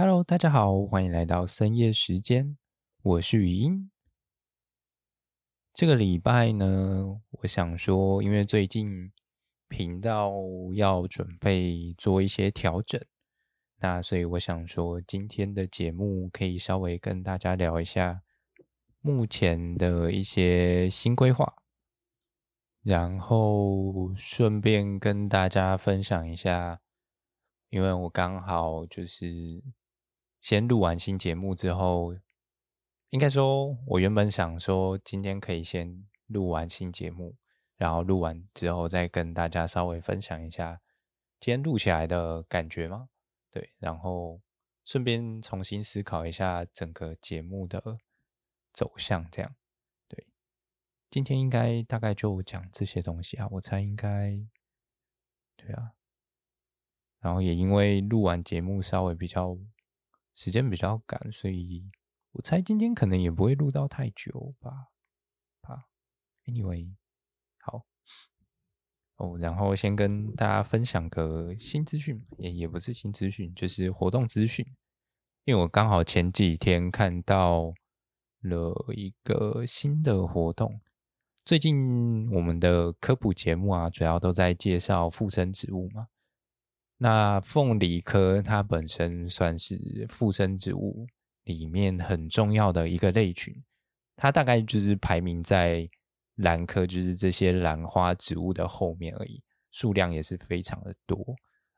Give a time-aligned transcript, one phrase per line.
[0.00, 2.56] Hello，大家好，欢迎来到深夜时间，
[3.02, 3.90] 我是语音。
[5.74, 9.10] 这个礼拜呢，我想说，因为最近
[9.66, 10.32] 频道
[10.76, 13.04] 要准备做一些调整，
[13.80, 18.22] 那所以我想说，今天的节目可以稍微跟大家聊一下
[19.00, 21.56] 目前的一些新规划，
[22.84, 26.80] 然后顺便跟大家分享一下，
[27.70, 29.60] 因为我刚好就是
[30.48, 32.16] 先录完新节目之后。
[33.10, 37.36] 应该说，我原本想说今天可以先录完新节目，
[37.76, 40.80] 然后录完之后再跟大家稍微分享一下
[41.38, 43.10] 今天录起来的感觉吗？
[43.50, 44.40] 对，然后
[44.86, 47.98] 顺便重新思考一下整个节目的
[48.72, 49.54] 走向，这样。
[50.08, 50.28] 对，
[51.10, 54.38] 今天应该大概就讲这些东西啊，我猜应该，
[55.58, 55.92] 对啊。
[57.20, 59.58] 然后也因为录完节目稍微比较
[60.38, 61.90] 时间比较赶，所以。
[62.32, 64.90] 我猜今天可能也不会录到太久吧，
[65.62, 65.86] 啊
[66.44, 66.94] ，Anyway，
[67.58, 67.86] 好，
[69.16, 74.64] 哦，然后先跟大家分享个新资讯，也也不是新资讯，就是活动资讯，
[75.46, 77.72] 因为我刚好前几天看到
[78.42, 80.80] 了一个新的活动。
[81.46, 86.08] 最近我们的科普节目啊，主要都在介绍附生植物嘛，
[86.98, 91.06] 那凤梨科它本身算是附生植物。
[91.44, 93.64] 里面很重要的一个类群，
[94.16, 95.88] 它大概就是排名在
[96.34, 101.16] 兰科，就是这些兰花植物的后面而已，数量也是非常的多，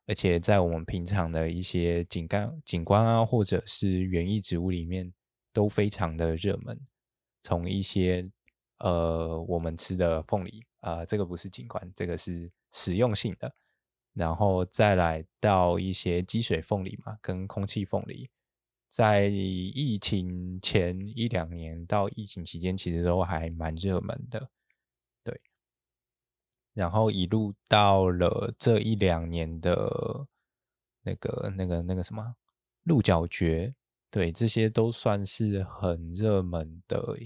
[0.08, 5.12] 而且在我们平常的一些景观、景观啊，或者是园艺植物里面
[5.52, 6.76] 都非常的热门。
[7.44, 8.28] 从一些
[8.78, 13.54] 呃，我们吃的凤梨啊、这个不是景观，这个是实用性的，
[14.14, 18.28] 然后再来到一些积水凤梨嘛，跟空气凤梨。
[18.88, 24.50] 在疫情前一两年到疫情期间，其实都还蛮热门的，
[25.22, 25.40] 对。
[26.74, 30.26] 然后一路到了这一两年的
[31.02, 32.34] 那个、那个、那个什么
[32.82, 33.72] 鹿角蕨，
[34.10, 37.16] 对，这些都算是很热门的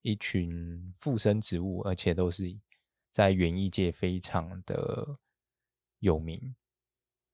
[0.00, 2.58] 一群附生植物，而且都是
[3.10, 5.18] 在园艺界非常的
[6.00, 6.54] 有名。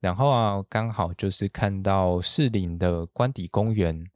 [0.00, 4.10] 然后啊，刚好就是看到士林的官邸公园，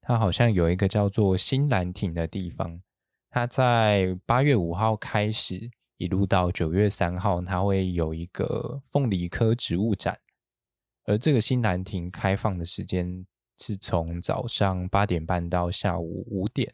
[0.00, 2.82] 它好像有一个叫做新兰亭的地方。
[3.30, 10.18] 它在八月五号开始，一路到九月三号，它会有一个凤梨科植物展。
[11.04, 13.26] 而这个新兰亭开放的时间
[13.58, 16.72] 是从早上八点半到下午五点。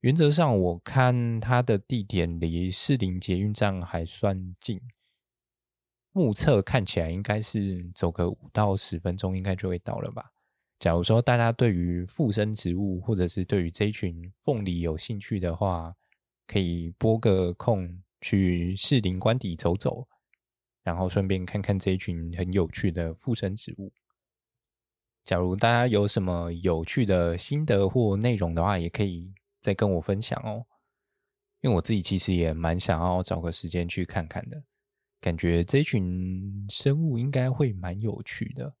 [0.00, 4.80] 原则上，我看它的地点离士林捷运站还算近。
[6.12, 10.32] 目测看起来应该是走个五到十分钟，应该就会到了吧。
[10.78, 15.94] 假如说大家对于附生植物或者是对于这一群凤梨有兴趣的话，
[16.46, 20.08] 可以拨个空去士林官邸走走，
[20.82, 23.92] 然后顺便看看这一群很有趣的附生植物。
[25.22, 30.64] 假如大家有什么有趣的心得或内容的话，也可以再跟我分享哦。
[31.60, 34.64] 因为我自己其实也蛮想要找个时间去看看的。
[35.20, 38.74] 感觉这群生物应该会蛮有趣的。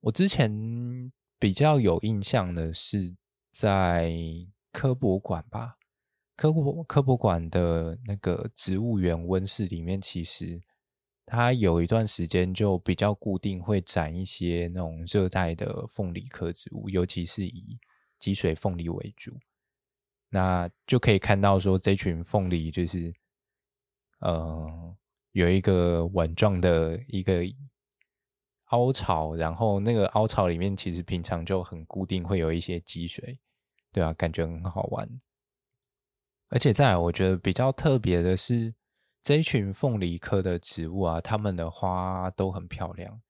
[0.00, 3.14] 我之前比较有印象的是
[3.50, 4.10] 在
[4.72, 5.76] 科博馆吧，
[6.34, 10.62] 科博科博馆的那个植物园温室里面，其实
[11.26, 17.78] 它有一段时间就比较固定会展一些那种热带的凤梨科植物，尤其是以
[18.18, 19.38] 积水凤梨为主。
[20.30, 23.12] 那就可以看到说，这群凤梨就是，
[24.20, 24.96] 呃。
[25.38, 27.44] 有一个碗状的一个
[28.70, 33.38] 凹槽，然后那个凹槽里面其实平常就很固定，会有一些积水，
[33.92, 35.08] 对啊，感觉很好玩。
[36.48, 38.74] 而且再来，我觉得比较特别的是
[39.22, 43.22] 这一群凤梨科的植物啊，它们的花都很漂亮。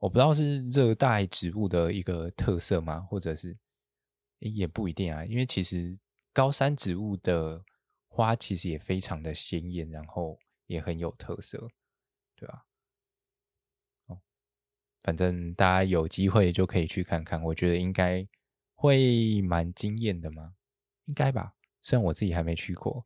[0.00, 3.00] 我不知道是热带植物的一个特色吗？
[3.00, 3.56] 或者是
[4.40, 5.98] 也不一定啊，因为其实
[6.34, 7.64] 高山植物的
[8.08, 10.38] 花其实也非常的鲜艳，然后。
[10.66, 11.70] 也很有特色，
[12.36, 12.66] 对吧？
[14.06, 14.20] 哦，
[15.00, 18.26] 反正大家有机会就可以去看看，我觉得应该
[18.74, 20.54] 会蛮惊艳的嘛，
[21.04, 21.54] 应该吧？
[21.82, 23.04] 虽然我自己还没去过，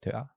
[0.00, 0.36] 对啊，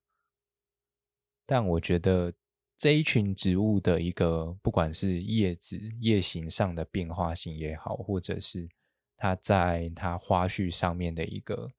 [1.46, 2.34] 但我觉得
[2.76, 8.68] 这一群植物的一个，不管是叶子叶形上的变化性也好，或者是
[9.16, 11.72] 它在它花序上面的一个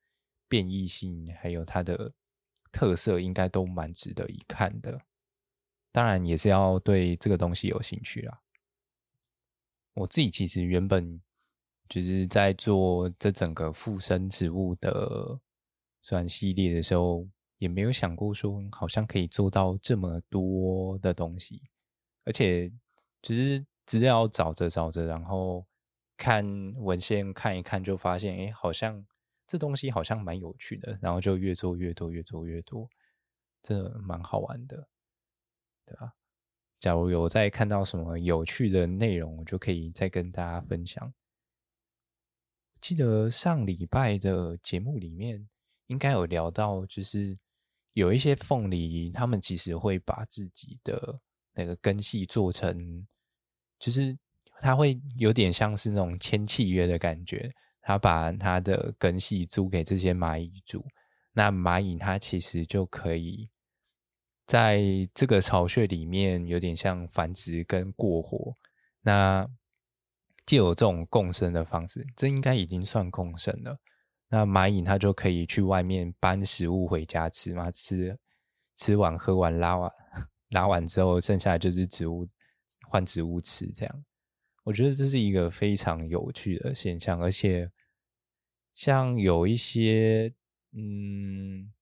[0.49, 2.15] 变异性，还有它的。
[2.75, 5.01] 特色应该都蛮值得一看的，
[5.93, 8.41] 当然也是要对这个东西有兴趣啦。
[9.95, 11.21] 我自己其实原本
[11.89, 15.39] 就是在做这整个附生植物的
[16.03, 17.25] 算系列的时候，
[17.59, 21.63] 也没有想过说好像可以做到这么多的东西，
[22.25, 22.73] 而且
[23.23, 25.65] 只是资料找着找着，然后
[26.17, 26.45] 看
[26.79, 29.07] 文献看一看，就发现哎，好像
[29.55, 32.91] 这东西好像蛮有趣的，然后就越做越多，越做越多，
[33.63, 34.89] 这蛮好玩的，
[35.87, 36.13] 对吧？
[36.81, 41.15] 假如有再看到什么有趣的内容，我就可以再跟大家分享。
[42.81, 45.49] 记得上礼拜的节目里面
[45.87, 47.39] 应该有聊到，就是
[47.93, 51.21] 有一些凤梨，他们其实会把自己的
[51.53, 53.07] 那个根系做成，
[53.79, 54.19] 就是
[54.61, 57.55] 它会有点像是那种签契约的感觉，
[57.87, 60.83] 他把他的根系租给这些蚂蚁住，
[61.35, 63.51] 那蚂蚁它其实就可以。
[64.47, 64.81] 在
[65.13, 68.57] 这个巢穴里面，有点像繁殖跟过活。
[69.03, 69.47] 那
[70.47, 73.79] 就有这种共生的方式，这应该已经算共生了。
[74.29, 78.19] 那蚂蚁它就可以去外面搬食物回家吃嘛，吃
[78.77, 79.91] 吃完喝完拉完
[80.51, 82.27] 拉完之后，剩下就是植物
[82.89, 83.67] 换植物吃。
[83.73, 84.05] 这样，
[84.65, 87.21] 我觉得这是一个非常有趣的现象。
[87.23, 87.71] 而且，
[88.73, 90.35] 像有一些
[90.73, 91.73] 嗯。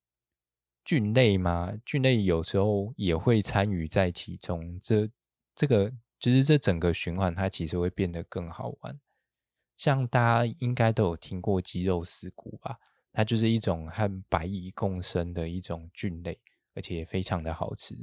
[0.84, 4.80] 菌类嘛，菌类有时候也会参与在其中。
[4.82, 5.08] 这
[5.54, 8.98] 这个就是这整个循环，它其实会变得更好玩。
[9.76, 12.78] 像大家应该都有听过鸡肉丝菇吧？
[13.12, 16.40] 它就是一种和白蚁共生的一种菌类，
[16.74, 17.96] 而且也非常的好吃。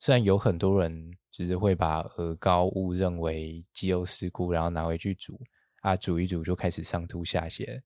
[0.00, 5.40] 虽然有很多人就是会把鹅膏误认为鸡肉丝菇，然后拿回去煮
[5.82, 7.80] 啊，煮一煮就开始上吐下泻。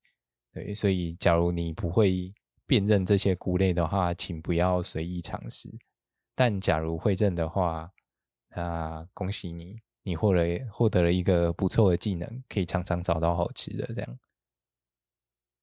[0.55, 2.33] 对，所以假如你不会。
[2.67, 5.71] 辨认这些菇类的话，请不要随意尝试。
[6.35, 7.91] 但假如会认的话，
[8.57, 13.87] 那恭喜你，你获了获得了一个不错的技能，可以常常找到好吃的。
[13.89, 14.19] 这样，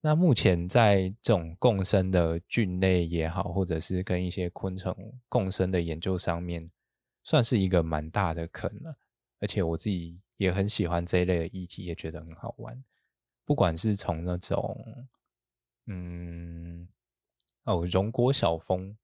[0.01, 4.95] 那目前在这种共生的菌类也好，或者是跟一些昆虫
[5.30, 6.69] 共生的研究上面，
[7.24, 8.98] 算是一个蛮大的坑了。
[9.39, 12.83] 而且我自己也很喜欢这一类的议题，也觉得很好玩。
[13.45, 15.07] 不管是从那种。
[15.88, 16.88] 嗯，
[17.63, 18.95] 哦，荣国小蜂，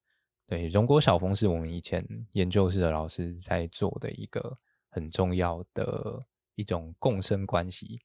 [0.45, 4.57] 对，荣国小蜂是我们以前研究室的老师在做的一个
[4.87, 6.23] 很重要的
[6.53, 7.99] 一种共生关系，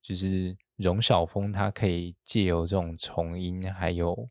[0.00, 4.28] 就是荣小蜂它可以借由这种虫音还有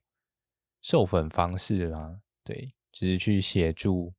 [0.82, 4.14] 授粉方式啦，对，就是去协助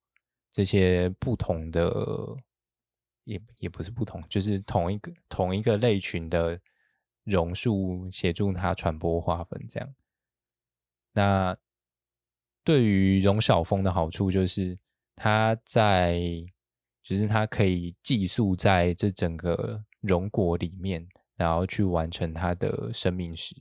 [0.52, 1.90] 这些不同的，
[3.24, 6.60] 也也不是不同，就是同一个同一个类群的。
[7.24, 9.94] 榕树协助它传播花粉，这样。
[11.12, 11.54] 那
[12.64, 14.78] 对于荣小蜂的好处就是，
[15.14, 16.22] 它在，
[17.02, 21.06] 就是它可以寄宿在这整个榕果里面，
[21.38, 23.56] 然后去完成它的生命史。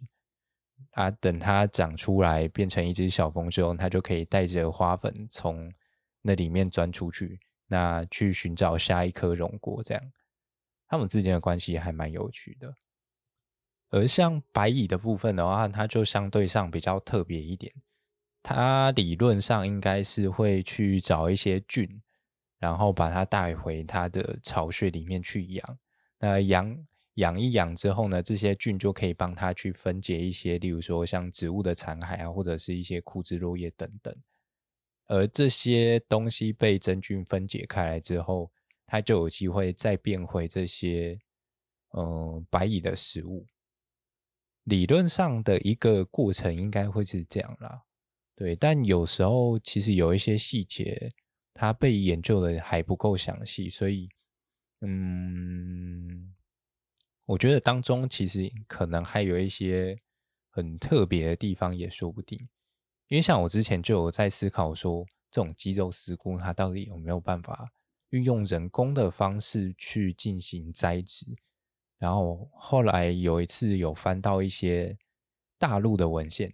[0.91, 5.71] 啊，等它长出来变成一只小蜂之后，它就可以带着花粉从
[6.21, 9.81] 那里面钻出去，那去寻找下一颗榕果。
[9.83, 10.03] 这样，
[10.87, 12.73] 它们之间的关系还蛮有趣的。
[13.89, 17.71] 而像白蚁的部分的话，它就相对上比较特别一点。
[18.43, 22.01] 它理论上应该是会去找一些菌，
[22.59, 25.79] 然后把它带回它的巢穴里面去养。
[26.19, 26.77] 那养
[27.17, 34.15] 养一养之后呢，这些菌就可以帮它去分解一些，例如说像植物的残骸啊，或者是一些枯枝落叶等等。
[35.05, 38.51] 而这些东西被真菌分解开来之后，
[38.85, 41.17] 它就有机会再变回这些
[41.93, 43.45] 嗯、白蚁的食物。
[44.65, 47.83] 理论上的一个过程应该会是这样啦，
[48.35, 51.09] 对，但有时候其实有一些细节
[51.53, 54.09] 它被研究的还不够详细，所以，
[54.81, 56.35] 嗯，
[57.27, 59.97] 我觉得当中其实可能还有一些
[60.49, 62.39] 很特别的地方也说不定，
[63.09, 67.69] 因为像我之前就有在思考说，这种肌肉丝菇它到底有没有办法
[68.11, 71.25] 运用人工的方式去进行栽植。
[71.99, 74.97] 然后后来有一次有翻到一些
[75.59, 76.49] 大陆的文献，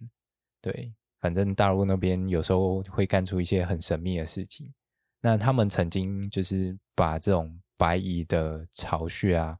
[0.60, 4.74] 对，反正大陆那边有时候会干出一些很神秘的事情。
[5.20, 9.58] 那他们曾经就是把这种白蚁的巢穴啊，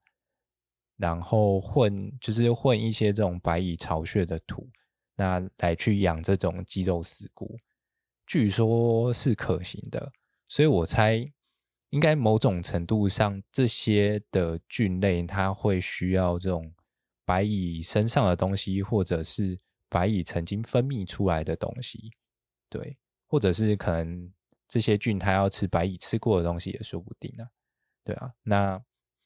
[0.97, 4.69] 然后混就是混一些这种白蚁巢穴的土，
[5.17, 7.59] 那来去养这种鸡肉丝菇，
[8.27, 10.13] 据说是可行的，
[10.49, 11.31] 所以我猜。
[11.91, 16.75] 应该某种程度上，这些的菌类它会需要这种
[17.25, 19.57] 白蚁身上的东西，或者是
[19.89, 22.11] 白蚁曾经分泌出来的东西，
[22.69, 22.99] 对，
[23.29, 24.29] 或者是可能
[24.67, 27.47] 这些菌它要吃白蚁吃过的东西也说不定啊，
[28.03, 28.33] 对啊。
[28.43, 28.83] 那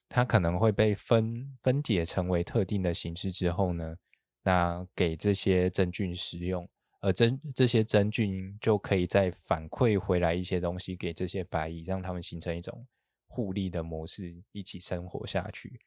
[0.09, 3.97] 它可能会被分分解成为特定的形式之后呢，
[4.43, 6.69] 那给这些真菌食用，
[7.00, 12.87] 而真这些真菌就可以再反馈回来一些东西给这些白蚁，让它们形成一种
[13.27, 15.79] 互利的模式，一起生活下去。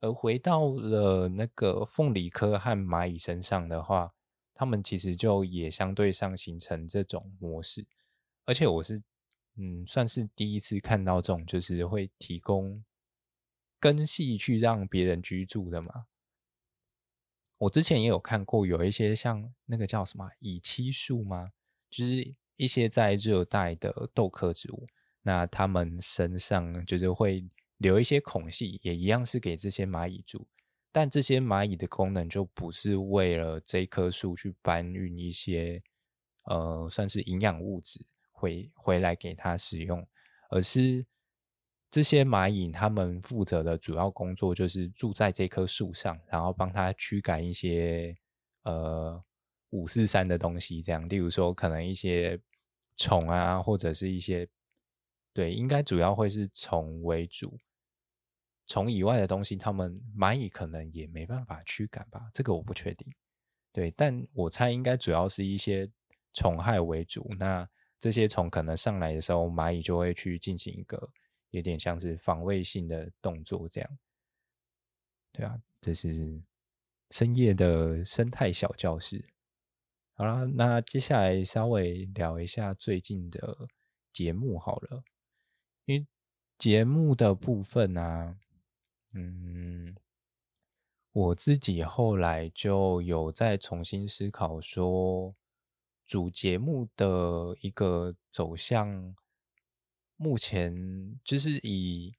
[0.00, 4.10] 而回到了那个凤梨科和蚂蚁身上的话，
[4.54, 7.86] 它们其实就也相对上形成这种模式，
[8.46, 9.02] 而且我是
[9.56, 12.82] 嗯，算是第一次看到这种，就是会提供
[13.80, 16.06] 根系去让别人居住的嘛。
[17.58, 21.52] 我之前也有看过，有一些像那个叫什么蚁漆树吗？
[21.90, 24.86] 就是一些在热带的豆科植物，
[25.22, 27.44] 那它们身上就是会
[27.78, 30.46] 留一些孔隙，也一样是给这些蚂蚁住。
[30.92, 35.82] 但这些蚂蚁的功能就不是为了这棵树去搬运一些
[36.44, 40.06] 呃，算是营养物质回回来给它使用，
[40.50, 41.06] 而是。
[41.90, 48.14] 这些蚂蚁，它们负责的主要工作就是住在这棵树上，然后帮它驱赶一些
[48.62, 49.20] 呃
[49.70, 52.40] 五四三的东西，这样，例如说可能一些
[52.96, 54.48] 虫啊，或者是一些
[55.32, 57.58] 对，应该主要会是虫为主。
[58.68, 63.12] 虫以外的东西，它们蚂蚁可能也没办法驱赶吧，这个我不确定。
[63.72, 65.90] 对，但我猜应该主要是一些
[66.34, 67.28] 虫害为主。
[67.36, 67.68] 那
[67.98, 71.10] 这些虫可能上来的时候，蚂蚁就会去进行一个。
[71.50, 73.98] 有点像是防卫性的动作，这样，
[75.32, 76.42] 对啊，这是
[77.10, 79.28] 深夜的生态小教室。
[80.14, 83.68] 好啦，那接下来稍微聊一下最近的
[84.12, 85.02] 节目好了，
[85.86, 86.06] 因为
[86.58, 88.38] 节目的部分啊，
[89.14, 89.96] 嗯，
[91.12, 95.34] 我自己后来就有在重新思考说，
[96.06, 99.16] 主节目的一个走向。
[100.22, 102.14] 目前就是以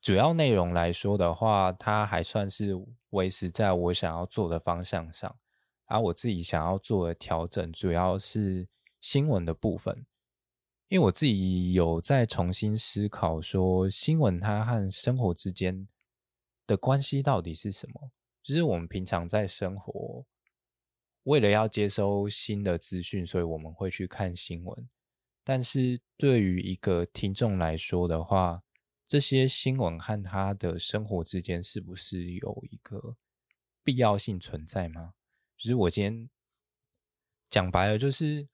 [0.00, 2.72] 主要内容来说的话，它还算是
[3.10, 5.36] 维持在我想要做的方向上。
[5.86, 8.68] 而我自己想要做的调整，主要是
[9.00, 10.06] 新闻的部分，
[10.86, 15.88] 因为我自己有在重新思考说，新闻它和生活之间
[16.64, 18.12] 的关系到底是什么？
[18.44, 20.24] 就是我们平常在生活，
[21.24, 24.88] 为了要接收新的资讯，所以我们会去看新闻。
[25.44, 28.62] 但是对于一个听众来说的话，
[29.06, 33.16] 这些新闻和他的生活之间是不是有一个
[33.84, 35.14] 必要性存在吗？
[35.56, 36.30] 就是我今天
[37.48, 38.48] 讲白了，就是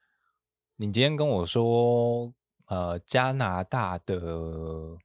[0.77, 2.33] 你今天跟我说，
[2.67, 4.99] 呃，加拿大的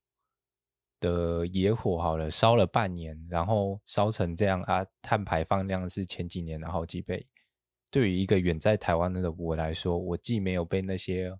[0.99, 7.27] 的野火好了，烧了半年，然后烧成这样啊，碳排放量是前几年的好几倍。
[7.91, 11.31] 对于一个远在台湾的我来说，我既没有被那些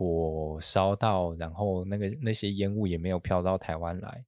[0.00, 4.24] 火烧到，然后那个那些烟雾也没有飘到台湾来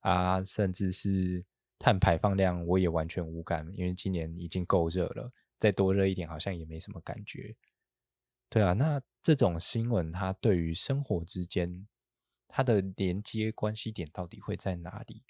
[0.00, 1.40] 啊，甚至是
[1.78, 7.54] 碳排放量我也完全无感，因为今年已经够热了，再多热一点好像也没什么感觉。
[8.48, 11.86] 对啊，那这种新闻它对于生活之间
[12.48, 15.22] 它的连接关系点到底会在哪里？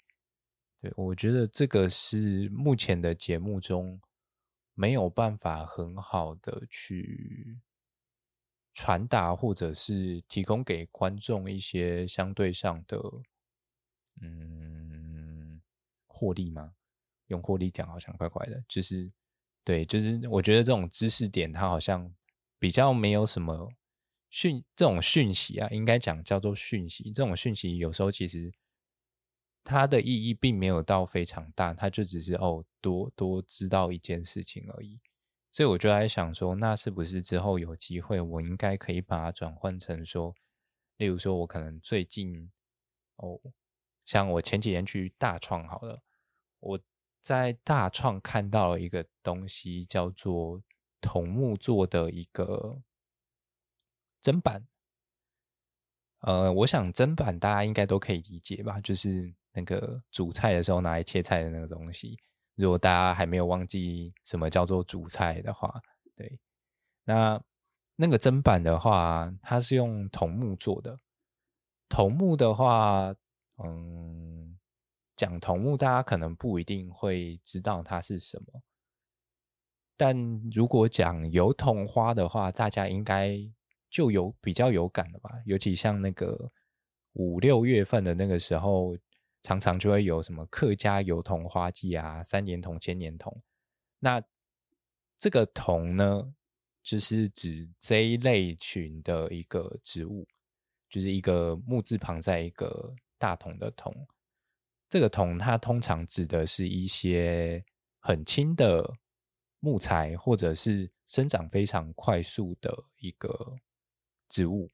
[0.81, 4.01] 对，我觉得这个是目前的节目中
[4.73, 7.59] 没有办法很好的去。
[8.73, 12.97] 传达或者是提供给观众一些相对上的，
[14.21, 15.61] 嗯，
[16.07, 16.73] 获利吗？
[17.27, 19.11] 用获利讲好像怪怪的，就是
[19.63, 22.13] 对，就是我觉得这种知识点它好像
[22.59, 23.71] 比较没有什么
[24.29, 27.11] 讯，这种讯息啊，应该讲叫做讯息。
[27.11, 28.51] 这种讯息有时候其实
[29.63, 34.99] 它的意义并没有到非常大，它就只是哦，多多知道一件事情而已。
[35.53, 40.33] 所以我就在想说，那是不是之后有机会，我应该可以把它转换成说，
[40.97, 42.51] 例如说，我可能最近
[43.17, 43.39] 哦，
[44.03, 46.01] 像我前几天去大创好了，
[46.59, 46.79] 我
[47.21, 50.59] 在大创看到了一个东西，叫做
[50.99, 52.81] 桐木做的一个
[54.23, 54.67] 砧板。
[56.21, 62.17] 呃，我想砧板大家应该都可以理解吧，就是那个煮菜的时候拿来切菜的那个东西。
[62.55, 65.81] 如果大家还没有忘记什么叫做主菜的话，
[66.15, 66.39] 对，
[67.05, 67.41] 那
[67.95, 70.99] 那个砧板的话，它是用桐木做的。
[71.89, 73.13] 桐木的话，
[73.57, 74.59] 嗯，
[75.15, 78.61] 讲桐木，大家可能不一定会知道它是什么。
[79.97, 80.15] 但
[80.51, 83.35] 如果讲油桐花的话，大家应该
[83.89, 85.31] 就有比较有感了吧？
[85.45, 86.51] 尤其像那个
[87.13, 88.95] 五六月份的那个时候。
[89.43, 93.43] 常常就会有什么客家油桐花季啊，三年桐、千年桐。
[93.99, 94.23] 那
[95.19, 96.33] 这个桐呢，
[96.81, 100.25] 就是指这一类群的一个植物，
[100.89, 104.07] 就是一个木字旁在一个大桶的桶。
[104.89, 107.65] 这个桐它通常指的是一些
[107.99, 108.93] 很轻的
[109.59, 113.57] 木材，或者是生长非常快速的一个
[114.29, 114.69] 植物，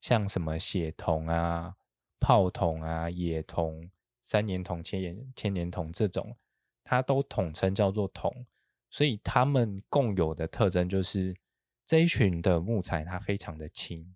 [0.00, 1.74] 像什么血桐啊、
[2.20, 3.90] 泡桐啊、野桐、
[4.24, 6.36] 三年桐、千年千年桐这种，
[6.82, 8.44] 它都统称叫做桐。
[8.90, 11.36] 所以它们共有的特征就是
[11.84, 14.14] 这一群的木材它非常的轻。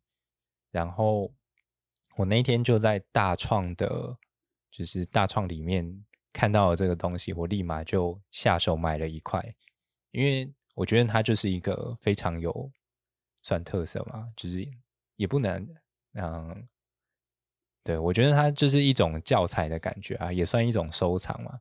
[0.71, 1.33] 然后
[2.17, 4.17] 我那天就在大创的，
[4.71, 9.55] 就是大创里面看到了这个东西，我立马就下手买了一块，
[10.13, 12.71] 因为我觉得它就是一个非常有
[13.43, 14.65] 算特色嘛，就是
[15.17, 15.69] 也不能
[16.13, 16.69] 嗯，
[17.89, 21.59] 对，我觉得它就是一种教材的感觉啊，也算一种收藏嘛，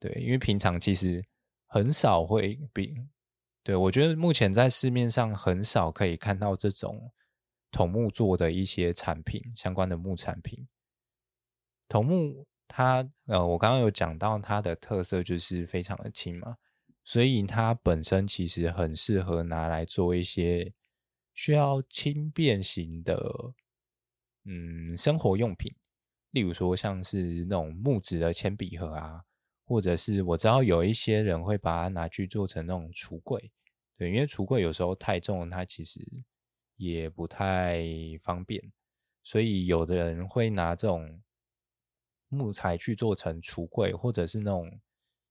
[0.00, 1.24] 对，因为平常其实。
[1.72, 2.96] 很少会比，
[3.62, 7.12] 对，我觉得目前在市面上很少可以看到这种
[7.70, 10.66] 桐木做的一些产品，相关的木产品。
[11.86, 16.56] 桐木它呃，我刚刚有讲到它的特色就是非常的轻嘛，
[17.04, 20.72] 所以它本身其实很适合拿来做一些
[21.34, 23.16] 需要轻便型的
[24.44, 25.74] 嗯生活用品，
[26.30, 29.24] 例如说像是那种木质的铅笔盒啊。
[29.66, 33.52] 或者是我知道有一些人会把它拿去做成那种橱柜，
[33.96, 36.00] 对，因为橱柜有时候太重，它其实
[36.74, 37.84] 也不太
[38.20, 38.60] 方便，
[39.22, 41.22] 所以有的人会拿这种
[42.30, 44.80] 木材去做成橱柜，或者是那种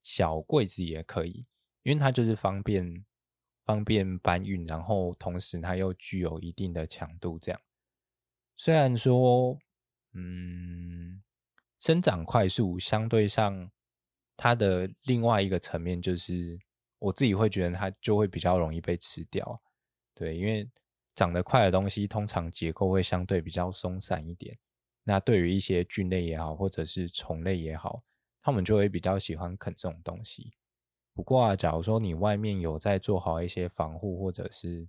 [0.03, 1.45] 小柜子也可以，
[1.83, 3.03] 因为它就是方便
[3.65, 7.59] 方便搬运，然后同时它又具有一定的强度，这样。
[8.61, 9.57] 虽然说，
[10.15, 11.23] 嗯，
[11.79, 13.71] 生长快速，相对上。
[14.35, 16.59] 它的另外一个层面就是，
[16.97, 19.61] 我自己会觉得它就会比较容易被吃掉，
[20.13, 20.69] 对，因为
[21.15, 24.57] 长得快的东西通常结构会相对比较松散一点。
[25.03, 28.03] 那对于一些菌类也好，或者是虫类也好，
[28.41, 30.53] 它们就会比较喜欢啃这种东西。
[31.13, 34.85] 不过啊，假如说你外面有在做好一些防护，或者是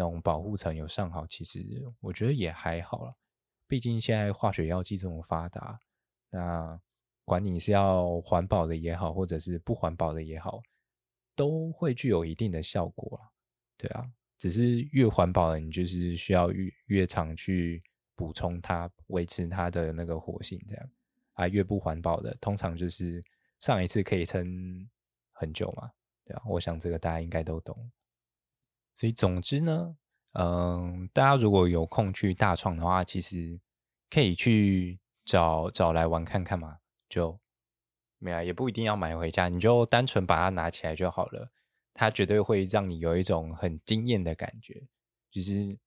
[0.00, 1.60] 那种保护层有上好，其实
[2.00, 3.14] 我觉得也还好啦。
[3.68, 5.78] 毕竟现在化学药剂这么发达，
[6.30, 6.80] 那。
[7.22, 10.60] 管你是要环保的也好，或者是不环保的也好，
[11.36, 13.20] 都会具有一定的效果。
[13.76, 14.04] 对啊，
[14.36, 17.80] 只是越环保的，你就是需要越越常去
[18.16, 20.90] 补充它，维持它的那个活性，这样
[21.34, 21.46] 啊。
[21.46, 23.22] 越不环保的，通常就是
[23.60, 24.44] 上一次可以撑
[25.30, 25.88] 很久嘛。
[26.24, 27.92] 对啊，我想这个大家应该都懂。
[29.00, 29.96] 所以总之呢，
[30.32, 33.58] 嗯，大家如果有空去大创的话，其实
[34.10, 36.76] 可以去找找来玩看看嘛。
[37.08, 37.40] 就
[38.18, 41.50] 没有，也不一定要买回家，你就单纯把它拿起来就好了。
[41.94, 44.86] 它绝对会让你有一种很惊艳的感觉，
[45.30, 45.78] 就是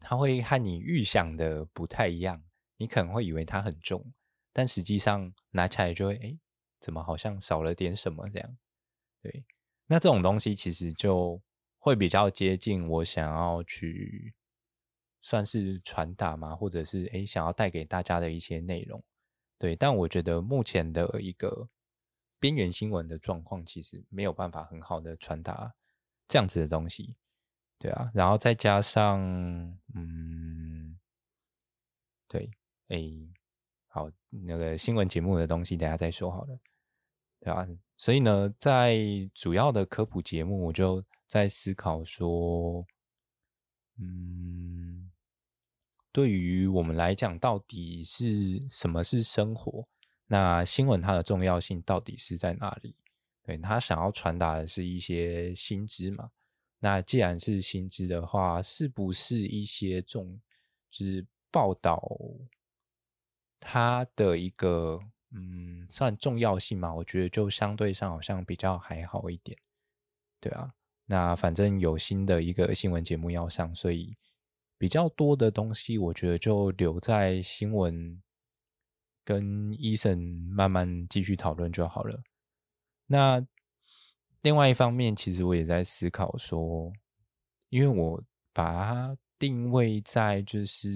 [0.00, 2.42] 它会和你预想的不太一样。
[2.76, 4.04] 你可能会以为它很重，
[4.52, 6.36] 但实际上拿起来就会，哎，
[6.80, 8.58] 怎么好像少了点什么这样？
[9.22, 9.44] 对，
[9.86, 11.40] 那这种东西其实就
[11.88, 14.34] 会比较接近我想要去
[15.20, 19.02] 算是传达嘛，或者是哎想要带给大家的一些内容。
[19.58, 21.68] 对，但我觉得目前的一个
[22.38, 25.74] 边缘新闻的状况，其实没有办法很好的传达
[26.28, 27.16] 这样子的东西，
[27.78, 29.18] 对啊，然后再加上，
[29.94, 30.96] 嗯，
[32.28, 32.48] 对，
[32.88, 33.02] 哎，
[33.88, 36.60] 好，那个新闻节目的东西，等下再说好了，
[37.40, 38.96] 对啊，所以呢，在
[39.34, 42.84] 主要的科普节目，我就在思考说，
[43.98, 45.10] 嗯。
[46.10, 49.84] 对于我们来讲，到底是什么是生活？
[50.26, 52.96] 那新闻它的重要性到底是在哪里？
[53.44, 56.32] 对，他想要传达的是一些新知嘛？
[56.80, 60.40] 那既然是新知的话，是不是一些重
[60.90, 62.02] 就是报道
[63.60, 64.98] 它的一个
[65.30, 66.92] 嗯算重要性嘛？
[66.92, 69.56] 我觉得就相对上好像比较还好一点，
[70.40, 70.74] 对啊。
[71.08, 74.16] 那反正有新的一个新闻节目要上，所以。
[74.80, 78.22] 比较多的东西，我觉得就留在新闻
[79.24, 80.16] 跟医生
[80.52, 82.22] 慢慢继续讨论就好了。
[83.06, 83.44] 那
[84.42, 86.92] 另外一方面，其实我也在思考说，
[87.70, 90.88] 因为我把它定位在就是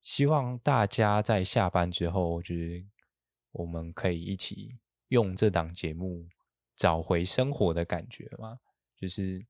[0.00, 2.86] 希望大家在下班之后，就是
[3.50, 4.78] 我们可以一起
[5.08, 6.28] 用这档节目
[6.78, 8.58] 找回生活的感觉嘛，
[8.96, 9.44] 就是。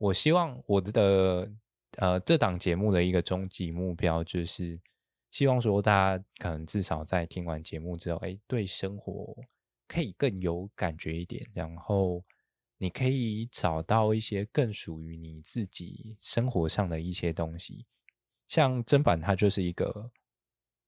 [0.00, 1.50] 我希望我的
[1.96, 4.80] 呃这档节目的一个终极目标，就是
[5.32, 9.36] 希望说大家可能至少在听完节目之后，哎，对生活
[9.88, 12.24] 可以更有感觉一点，然后
[12.76, 17.84] 你可以找到一些更属于你自己生活上的一些东西。
[18.46, 20.12] 像砧板，它就是一个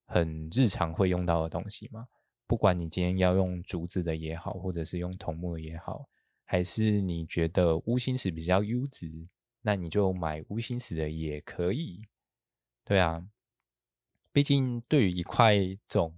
[0.06, 2.06] 很日常会用到的东西嘛。
[2.50, 6.08] 不管你今天要用竹子的也好，或者是用桐木的也好，
[6.44, 9.28] 还是你觉得乌心石比较优质，
[9.62, 12.02] 那你就买乌心石的也可以。
[12.84, 13.24] 对啊，
[14.32, 16.12] 毕竟对于一块这种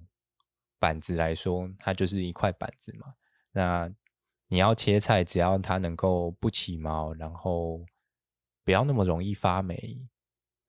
[0.79, 3.15] 板子来说，它就是一块板子嘛。
[3.51, 3.93] 那
[4.49, 7.85] 你要切菜，只要它能够不起毛，然后
[8.65, 10.09] 不要那么容易发霉，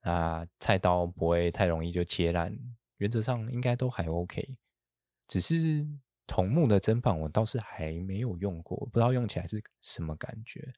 [0.00, 2.54] 啊，菜刀不会太容易就切烂，
[2.98, 4.58] 原则上应该都还 OK。
[5.26, 5.86] 只是
[6.26, 10.72] 桐木的砧板，我倒是还没有用过，不知道用起来是什么感觉，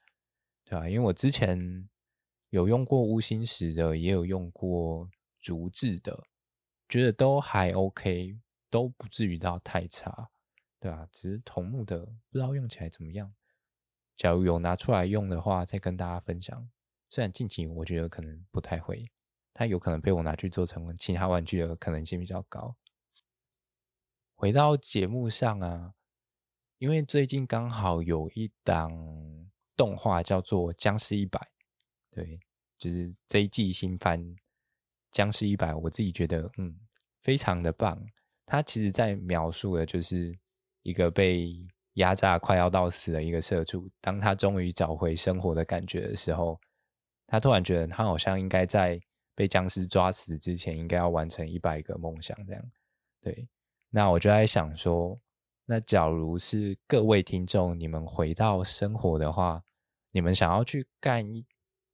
[0.65, 0.89] 对吧？
[0.89, 1.89] 因为我之前
[2.51, 5.09] 有用过乌心石的，也有用过
[5.41, 6.25] 竹制的，
[6.89, 8.39] 觉得都还 OK，
[8.71, 10.31] 都不至于到太差，
[10.81, 11.09] 对吧？
[11.13, 13.35] 只是桐木的不知道用起来怎么样。
[14.17, 16.71] 假如有拿出来用的话，再跟大家分享。
[17.09, 19.05] 虽然近期我觉得可能不太会，
[19.53, 22.75] 它有可能被我拿去做成其他玩具的可能性比较高。
[24.37, 25.95] 回到节目上啊，
[26.77, 28.93] 因为最近刚好有一档
[29.75, 31.41] 动画叫做《僵尸一百》，
[32.11, 32.39] 对，
[32.79, 34.23] 就是这一季新番
[35.11, 36.79] 《僵尸一百》，我自己觉得嗯，
[37.23, 37.99] 非常的棒。
[38.45, 40.39] 它其实在描述的就是
[40.83, 46.61] 一个被压榨快要到死的一个社畜，当他终于找回生活的感觉的时候，
[47.27, 49.01] 他突然觉得他好像应该在
[49.35, 52.63] 被僵尸抓死之前，应该要完成一百个梦想，这样，
[53.23, 53.49] 对。
[53.97, 55.19] 那我就在想说，
[55.65, 59.65] 那假如是各位听众，你们回到生活的话，
[60.11, 61.47] 你们想要去干一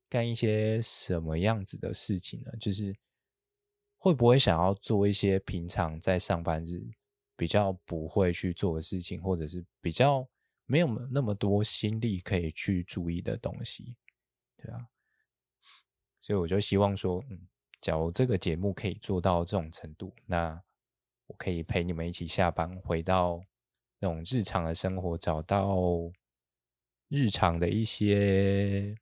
[0.09, 2.51] 干一些什么样子的事情呢？
[2.61, 2.93] 就是
[3.99, 6.83] 会不会想要做一些平常在上班日
[7.37, 10.29] 比较不会去做的事情，或者是比较
[10.67, 13.95] 没有那么多心力可以去注意的东西？
[14.57, 14.89] 对啊，
[16.19, 17.47] 所以我就希望说，嗯，
[17.81, 20.61] 假如这个节目可以做到这种程度，那。
[21.33, 23.43] 我可以陪你们一起下班，回到
[23.99, 25.79] 那种日常的生活，找到
[27.09, 28.95] 日常的一些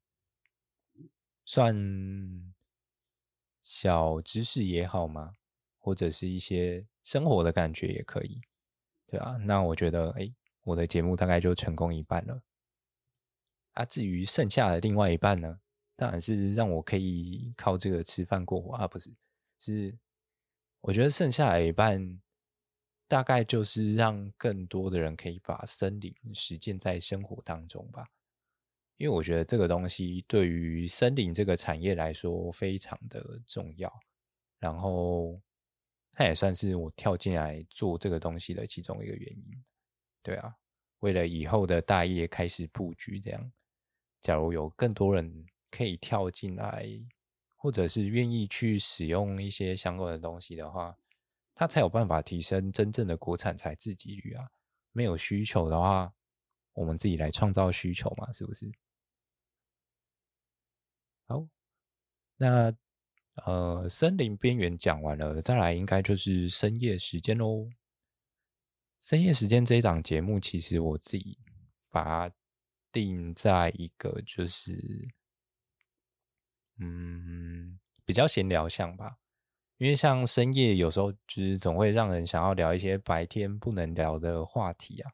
[1.44, 1.74] 算
[3.62, 5.34] 小知识也好嘛？
[5.80, 8.40] 或者是一些生活的感觉也可以，
[9.08, 9.36] 对啊。
[9.38, 12.40] 那我觉得，哎，我的节目大概就成功一半了。
[13.72, 15.58] 啊，至于剩下的另外一半呢，
[15.96, 19.12] 当然是让我可以靠这个吃饭过活啊，不是，
[19.58, 19.98] 是。
[20.82, 22.20] 我觉得剩下的一半，
[23.06, 28.08] 大概就是让更多的人可以把森林实践在生活当中吧。
[28.96, 33.92] 因为我觉得这个东西对于森林这个产业来说非常的重要，
[34.58, 35.40] 然后
[36.12, 39.64] 它也算是我跳进来做这个东西的其中一个原因。
[40.22, 40.54] 对啊，
[40.98, 43.52] 为了以后的大业开始布局，这样，
[44.20, 46.86] 假如有更多人可以跳进来。
[47.62, 50.96] 或者是愿意去使用一些相关的东西的话，
[51.54, 54.48] 它才有办法提升真正的国产材自给率啊！
[54.92, 56.10] 没有需求的话，
[56.72, 58.72] 我们自己来创造需求嘛，是不是？
[61.26, 61.46] 好，
[62.38, 62.74] 那
[63.44, 67.68] 呃，森林边缘讲完了，再来应该就是深夜时间喽。
[69.00, 71.38] 深夜时间这一档节目，其实我自己
[71.90, 72.34] 把它
[72.90, 75.10] 定在一个就是。
[76.80, 79.18] 嗯，比较闲聊向吧，
[79.78, 85.10] 因为像深夜有时候就是总会让人想要聊一些白天不能聊的话题啊。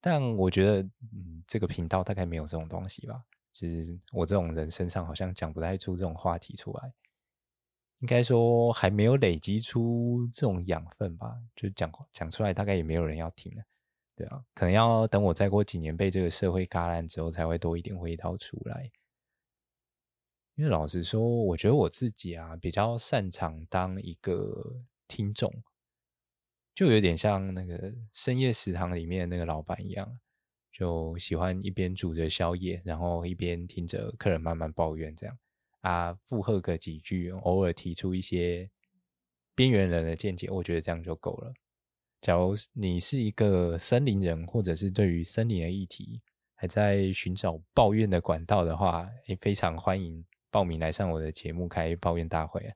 [0.00, 3.22] 但我觉得，嗯，这个频道大概没有这种东西吧，
[3.52, 6.92] 就是我这种人身上好像讲不太出这种话题出来，
[7.98, 13.62] 应该说还没有累积出这种养分吧，就讲讲出来大概也没有人要听了，
[14.14, 18.90] 对啊，可能要等我再过几年被这个社会嘎烂之后，才会多一点味道出来。
[20.58, 25.62] 因为老实说，我觉得我自己啊比较擅长当一个听众，
[26.74, 30.18] 就有点像那个深夜食堂里面的那个老板一样，
[30.72, 35.38] 就喜欢一边煮着宵夜，然后一边听着客人慢慢抱怨，这样
[35.82, 38.68] 啊附和个几句，偶尔提出一些
[39.54, 41.54] 边缘人的见解，我觉得这样就够了。
[42.20, 46.20] 假如你是一个森林人，或者是对于森林的议题
[46.56, 50.24] 还在寻找抱怨的管道的话，也非常欢迎。
[50.50, 52.74] 报名来上我的节目开抱怨大会，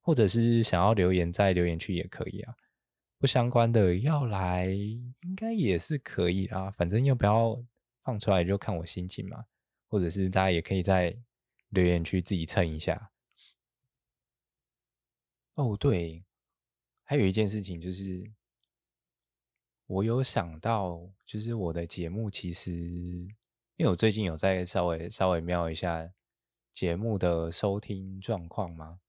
[0.00, 2.54] 或者是想要留言在留言区也可以啊。
[3.18, 7.62] 不相关的要来应该也是可以啊，反正要不要
[8.02, 9.44] 放出来就看我心情嘛。
[9.88, 11.16] 或者是大家也可以在
[11.68, 13.12] 留言区自己蹭一下。
[15.54, 16.24] 哦，对，
[17.04, 18.30] 还有一件事情就是，
[19.86, 22.72] 我有想到，就是我的节目其实，
[23.76, 26.12] 因为我最近有在稍微稍微瞄一下。
[26.76, 29.00] 节目的收听状况吗？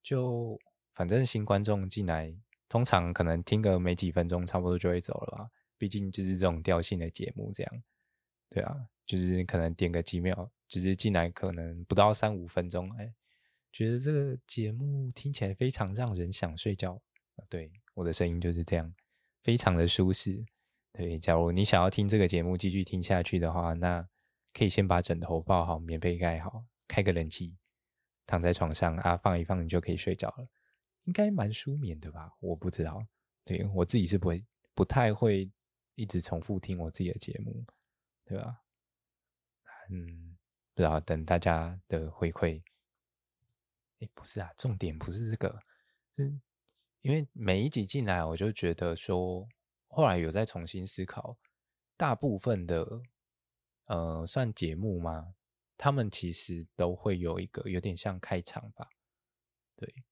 [0.00, 0.56] 就
[0.94, 2.32] 反正新观众进来
[2.68, 5.50] 通常可能听个没几分钟，差不多就会走了吧。
[5.76, 7.82] 毕竟就是这种调性的节目，这样，
[8.48, 13.12] 对啊，就是可能点个几秒，就是进来可能不到三五分钟，哎，
[13.72, 17.02] 觉得这个节目听起来非常让人想睡觉。
[17.48, 18.94] 对，我的声音就是这样，
[19.42, 20.46] 非常的舒适。
[20.92, 24.08] 对，假如你想要听这个节目继续听下去的话，那
[24.52, 27.56] 可以先把枕头抱好，棉被盖好，开个冷气，
[28.26, 30.48] 躺在床上啊，放一放，你就可以睡着了。
[31.04, 32.32] 应该蛮舒眠的吧？
[32.40, 33.06] 我不知道，
[33.44, 35.50] 对，我自己是不会，不太会
[35.94, 37.64] 一直重复听我自己的节目，
[38.24, 38.62] 对吧？
[39.90, 40.36] 嗯，
[40.74, 42.60] 不知道，等大家的回馈。
[44.00, 45.60] 哎，不是啊，重点不是这个，
[46.16, 46.40] 是
[47.02, 49.48] 因为每一集进来，我就觉得说。
[49.92, 51.36] 后来有再重新思考，
[51.96, 53.02] 大部分的
[53.86, 55.34] 呃，算节目吗？
[55.82, 58.86] 他们其实都会有一个有点像开场吧，
[59.74, 60.04] 对。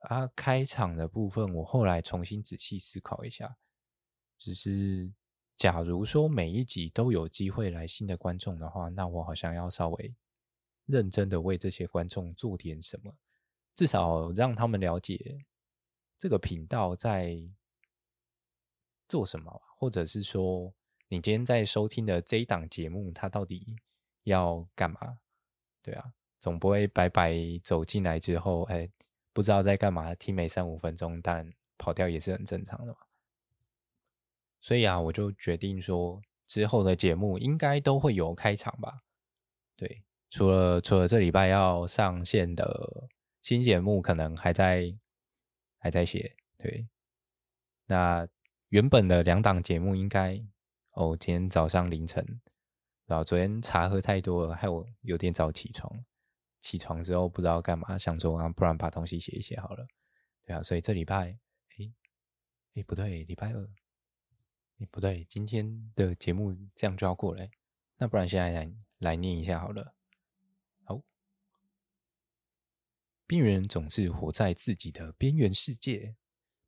[0.00, 3.56] 啊，开场的部分我后来重新仔细思考一下，
[4.38, 5.14] 只是
[5.56, 10.14] 假如说每一集都有机会来新的观众的话，那我好像要稍微
[10.84, 13.16] 认真的为这些观众做点什么，
[13.74, 15.46] 至少让他们了解
[16.18, 17.50] 这个频道在。
[19.08, 20.72] 做什么，或者是说，
[21.08, 23.74] 你今天在收听的这一档节目，它到底
[24.30, 25.18] 要干嘛？
[25.82, 28.88] 对啊，总不会白白走进来之后，哎，
[29.32, 32.98] 不知道在干嘛，听没三五分钟，但跑掉也是很正常的嘛。
[34.60, 39.02] 所以啊，我就决定说，之后的节目应该都会有开场吧。
[39.76, 43.08] 对，除了除了这礼拜要上线的
[43.42, 44.96] 新节目，可能还在
[45.78, 46.36] 还在写。
[46.56, 46.88] 对，
[47.86, 48.28] 那。
[48.70, 50.40] 原本的两档节目应该
[50.92, 52.40] 哦，今天早上凌晨，
[53.10, 55.92] 然后昨天茶喝太多了，害我有点早起床。
[56.60, 59.84] 起床之后不知道干嘛，想说啊，不然把东西写一写好了。
[60.44, 61.36] 对啊，所以这礼拜，
[61.76, 61.92] 哎
[62.76, 63.68] 哎不对，礼拜二，
[64.78, 67.44] 哎不对，今天的节目这样就要过了。
[67.96, 69.92] 那不然现在来来念一下好了。
[70.84, 71.02] 好，
[73.26, 76.14] 边缘人总是活在自己的边缘世界，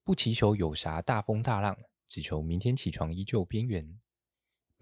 [0.03, 1.79] 不祈求有啥大风大浪。
[2.09, 4.02] 只求明天起床依旧边缘。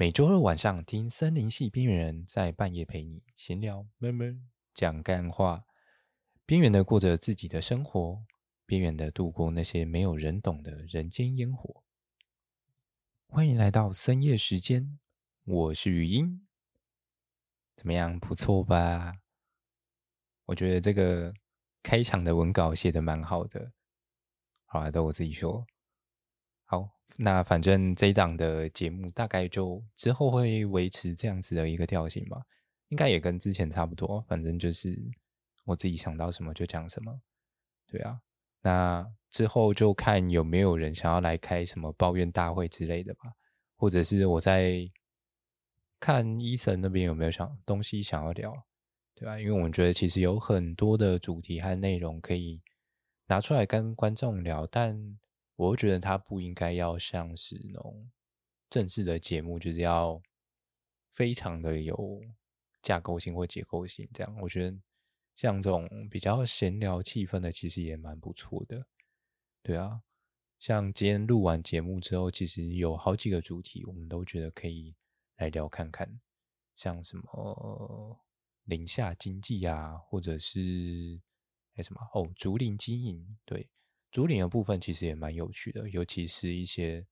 [0.00, 5.66] 每周二晚上听森林系边缘人在半夜陪你闲聊，闷闷讲干话。
[6.46, 8.24] 边缘的过着自己的生活，
[8.64, 11.84] 边缘的度过那些没有人懂的人间烟火。
[13.26, 14.98] 欢迎来到深夜时间，
[15.44, 16.46] 我是语音。
[17.76, 18.18] 怎么样？
[18.18, 19.18] 不错吧？
[20.46, 21.34] 我觉得这个
[21.82, 23.72] 开场的文稿写得蛮好的。
[24.64, 25.66] 好啊，都我自己说。
[27.16, 32.40] 那反正这一档的节目大概就之后会维持这样子的一个调性吧，
[32.88, 34.24] 应该也跟之前差不多。
[34.28, 34.96] 反正就是
[35.64, 37.20] 我自己想到什么就讲什么，
[37.86, 38.20] 对啊。
[38.62, 43.32] 那之后就看有没有人想要来开什么抱怨大会之类的吧，
[43.76, 44.90] 或者是我在
[45.98, 48.54] 看伊森那边有没有想东西想要聊，
[49.14, 49.38] 对吧？
[49.38, 52.60] 因为我们觉得其实有很多的主题和内容可以
[53.26, 55.18] 拿出来跟观众聊，但。
[55.60, 58.10] 我觉得他不应该要像是那种
[58.70, 60.18] 正式的节目，就是要
[61.10, 62.22] 非常的有
[62.80, 64.36] 架构性或结构性这样。
[64.40, 64.80] 我觉得
[65.36, 68.86] 像这种比较闲聊气氛的，其实也蛮不错的。
[69.62, 70.00] 对啊，
[70.58, 74.94] 像今天录完节目之后，其实有好几个主题，我们都觉得可以
[75.36, 76.20] 来聊看看，
[76.74, 78.18] 像什么
[78.64, 81.20] 林下经济啊，或者是
[81.74, 83.68] 还什么哦，竹林经营，对。
[84.10, 87.06] 竹林的部分其实也蛮有趣的，尤其是一些，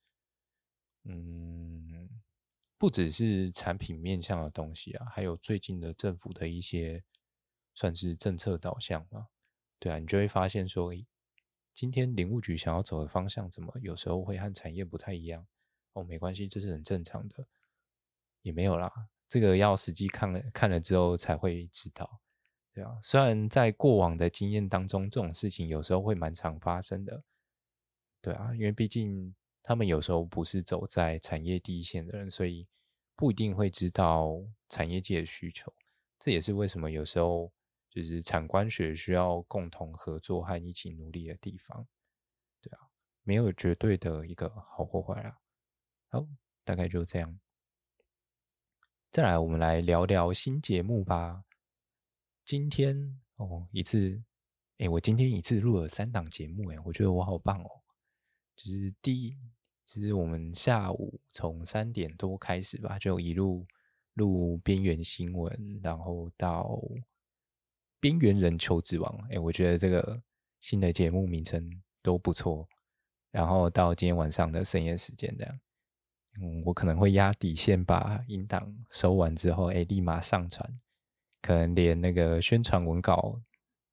[1.05, 2.09] 嗯，
[2.77, 7.05] 不只是产品面向的东西啊，还有最近的政府的一些
[7.75, 9.29] 算是政策导向嘛。
[9.79, 10.93] 对啊，你就会发现说，
[11.73, 15.47] 今天林务局想要走的方向，怎么有时候会和产业不太一样？
[15.93, 17.47] 哦，没关系，这是很正常的，
[18.43, 18.93] 也没有啦，
[19.29, 22.21] 这个要实际看了看了之后才会知道。
[22.79, 27.25] 对啊，虽然在过往的经验当中，这种事情有时候会蛮常发生的。
[28.23, 32.69] 对啊，因为毕竟他们有时候不是走在产业第一线的人，所以
[33.17, 35.75] 不一定会知道产业界的需求。
[36.21, 37.51] 这也是为什么有时候
[37.91, 41.85] 就是产官学需要共同合作和一起努力的地方。
[42.62, 42.87] 对啊，
[43.25, 45.37] 没有绝对的一个好或坏啊。
[46.11, 46.25] 好，
[46.64, 47.41] 大概就这样。
[49.11, 51.43] 再来，我们来聊聊新节目吧。
[52.49, 54.23] 今天哦，一次，
[54.79, 57.69] 哎，我今天一次录了三档节目，哎，我觉得我好棒哦。
[58.57, 59.37] 就是第一，
[59.85, 63.67] 就是我们下午从三点多开始吧，就一路
[64.15, 66.81] 录边缘新闻，然后到
[68.01, 70.23] 边缘人求职网，哎，我觉得这个
[70.63, 71.63] 新的节目名称
[72.01, 72.67] 都不错，
[73.31, 75.61] 然后到今天晚上的深夜时间这样。
[76.41, 80.81] 嗯，我可能会压底线，把音档收完之后，哎，立马上传。
[81.40, 83.40] 可能连那个宣传文稿，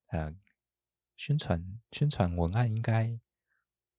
[0.08, 0.36] 呃，
[1.18, 3.20] 宣传宣传文案应该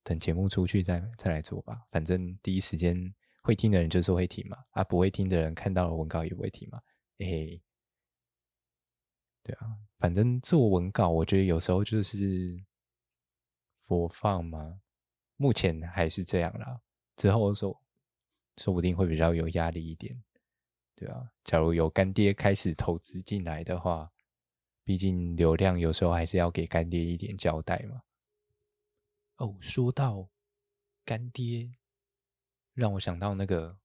[0.02, 1.86] 等节目出去再再来做吧。
[1.90, 6.80] 反正第一时间会听的人就是会听嘛，啊，不会听的人看到了文稿也不会听嘛。
[7.18, 7.62] 嘿嘿，
[9.42, 12.62] 对啊，反正做文稿，我觉得有时候就是
[13.86, 14.80] 播放嘛。
[15.36, 16.80] 目前还是这样啦，
[17.16, 17.80] 之后说。
[18.58, 20.18] 说不定会比较有压力一点，
[20.96, 24.10] 对啊，假如有干爹开始投资进来的话，
[24.82, 28.02] 毕竟流量有时候还是要给干爹一点交代嘛。
[29.36, 30.30] 哦，说到
[31.04, 31.70] 干爹，
[32.72, 33.78] 让我想到那个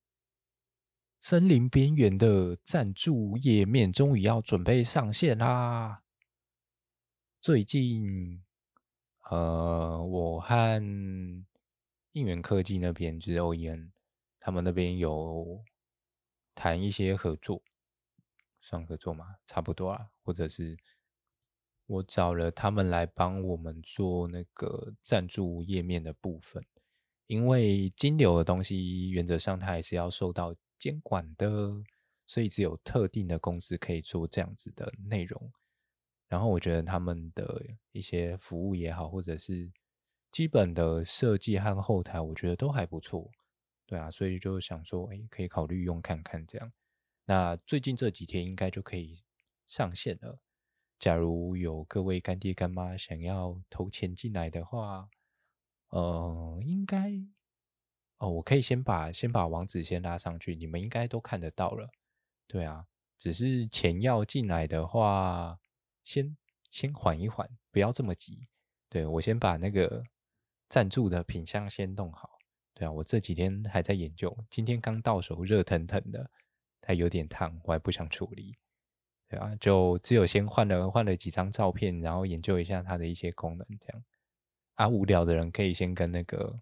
[1.20, 6.04] 森林边缘的赞助页面终于要准备上线啦。
[7.42, 8.42] 最近，
[9.30, 10.82] 呃，我和
[12.14, 13.92] 应援科技那边就是 O E N，。
[14.40, 15.64] 他们那边有
[16.54, 17.62] 谈一些合作，
[18.60, 19.36] 算合作吗？
[19.46, 20.78] 差不多啊，或者是
[21.88, 26.64] 我找了他们来帮我们做那个赞助页面的部分，
[27.28, 31.84] 因为金流的东西原则上它还是要受到监管的，
[32.28, 35.52] 所以只有特定的公司可以做这样子的内容。
[36.28, 37.62] 然后我觉得他们的
[37.92, 39.70] 一些服务也好，或者是
[40.32, 43.30] 基本的设计和后台，我觉得都还不错。
[43.92, 46.72] 对啊，所以就想说，哎，可以考虑用看看这样。
[47.26, 49.22] 那最近这几天应该就可以
[49.68, 50.40] 上线了。
[50.98, 55.10] 假如有各位干爹干妈想要投钱进来的话，
[55.90, 57.12] 呃，应该
[58.20, 61.92] 哦，我可以先把先把网址先拉上去，你们应该都看得到了。
[62.48, 65.60] 对啊，只是钱要进来的话，
[66.06, 66.38] 先
[66.70, 68.48] 先缓一缓，不要这么急。
[68.88, 70.02] 对，我先把那个
[70.70, 72.40] 赞助的品相先弄好。
[72.82, 76.32] 对啊，我这几天还在研究，今天刚到手，热腾腾的，
[76.82, 78.58] 还有点烫，我还不想处理。
[79.30, 84.04] 对啊，就只有先换了换了几张照片，然后研究一下它的一些功能，这样。
[84.74, 86.60] 啊，无聊的人可以先跟那个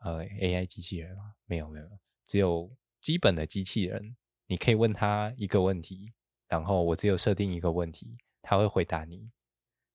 [0.00, 1.16] 呃 AI 机器人？
[1.46, 1.88] 没有没有，
[2.26, 6.12] 只有基本的机器人，你可以问他一个问题，
[6.48, 9.30] 然后我只有设定一个问题，他会回答你。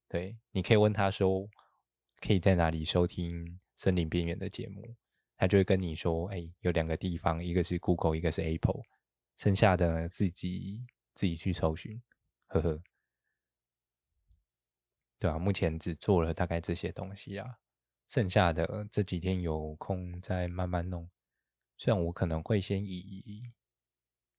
[0.07, 1.47] 对，你可以问他说，
[2.19, 4.95] 可以在哪里收听森林边缘的节目？
[5.39, 8.84] 他就会跟你说：“哎、有两个地方，一个是 Google，一个是 Apple，
[9.38, 12.04] 剩下的自己自己去搜寻。”
[12.47, 12.84] 呵呵，
[15.17, 17.58] 对啊，目前只做了大概这些东西啊，
[18.10, 21.10] 剩下的这几天有空再慢慢弄。
[21.78, 23.54] 虽然我可能会先以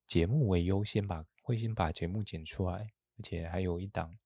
[0.07, 4.19] 节目为优先吧，会先把节目剪出来，而且还有一档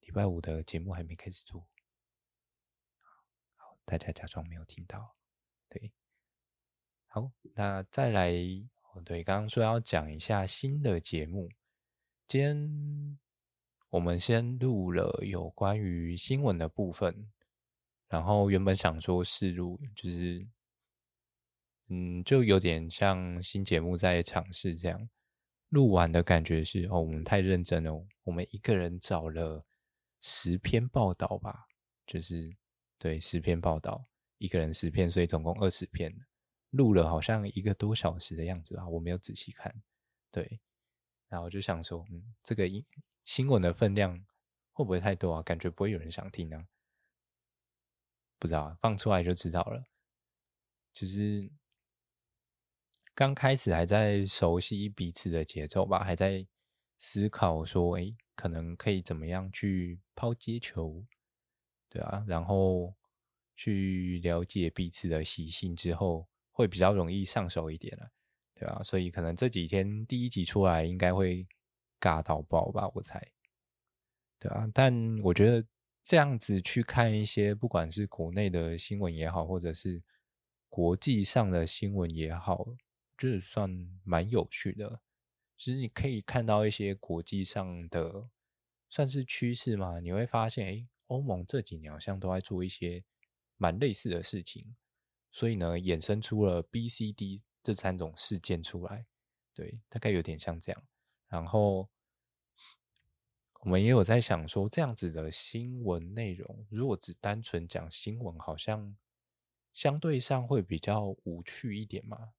[0.00, 1.66] 礼拜五的节目还没开始做。
[3.56, 5.16] 好，大家假装没有听到，
[5.70, 5.90] 对。
[7.20, 8.30] 好，那再来，
[8.92, 11.48] 哦，对，刚刚说要讲一下新的节目。
[12.28, 13.18] 今天
[13.90, 17.28] 我们先录了有关于新闻的部分，
[18.06, 20.46] 然后原本想说试录，就是，
[21.88, 25.08] 嗯，就有点像新节目在尝试这样。
[25.70, 29.64] 录完的感觉是，哦，我们太认真了，我们一个人找了
[30.20, 31.66] 十篇报道吧，
[32.06, 32.54] 就是
[32.96, 34.06] 对，十篇报道，
[34.38, 36.14] 一个人十篇，所以总共二十篇。
[36.70, 39.74] 录了好像一个多小时的样子吧，我没有仔细看。
[40.30, 40.60] 对，
[41.28, 42.84] 然后就想说，嗯，这个新
[43.24, 44.22] 新闻的分量
[44.72, 45.42] 会不会太多啊？
[45.42, 46.66] 感觉不会有人想听啊。
[48.38, 49.82] 不知道啊，放出来就知道了。
[50.92, 51.50] 就是
[53.14, 56.46] 刚开始还在熟悉彼此的节奏吧，还在
[56.98, 61.04] 思考说，哎，可能可以怎么样去抛接球，
[61.88, 62.94] 对啊，然后
[63.56, 66.28] 去了解彼此的习性之后。
[66.58, 68.10] 会比较容易上手一点了，
[68.52, 68.82] 对吧？
[68.82, 71.46] 所以可能这几天第一集出来应该会
[72.00, 73.22] 尬到爆吧，我猜，
[74.40, 74.68] 对啊。
[74.74, 75.64] 但我觉得
[76.02, 80.02] 这样子去看一些，不管是国内的新闻也好，或者是
[80.68, 82.66] 国际上的新闻也好，
[83.16, 83.70] 就是算
[84.02, 85.00] 蛮有趣的。
[85.56, 88.28] 其实你可以看到一些国际上的
[88.90, 93.04] 算是趋势嘛，你会发现，诶，欧盟这几年好像都在做一些
[93.56, 94.74] 蛮类似的事情。
[95.30, 99.06] 所以呢，衍生出了 B、C、D 这三种事件出来，
[99.54, 100.82] 对，大概有点像这样。
[101.28, 101.88] 然后
[103.60, 108.96] 我们也有在想说，这样子的新闻内容，如果只单纯讲新闻，好像
[109.72, 112.32] 相对上会比较无趣一点嘛。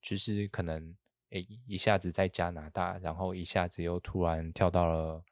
[0.00, 0.96] 其实可能，
[1.30, 5.24] 哎，一下子在加拿大，然后一下子又突然跳到了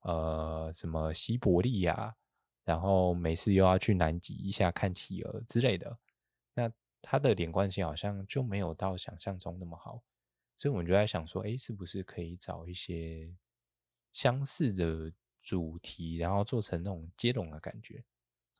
[0.00, 2.16] 呃什么西伯利亚，
[2.64, 5.96] 然后每次又要去南极一下看企鹅之类的。
[7.00, 10.02] 它的连贯性好像就没有到想象中那么好，
[10.56, 13.34] 所以我们就在想说，哎，是不是可以找一些
[14.12, 18.04] 相似的主题，然后做成那种接龙的感觉？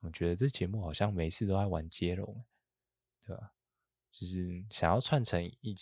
[0.02, 2.44] 我觉得这节目好像每次都在玩接龙，
[3.26, 3.52] 对吧？
[4.12, 5.76] 就是想要串成一，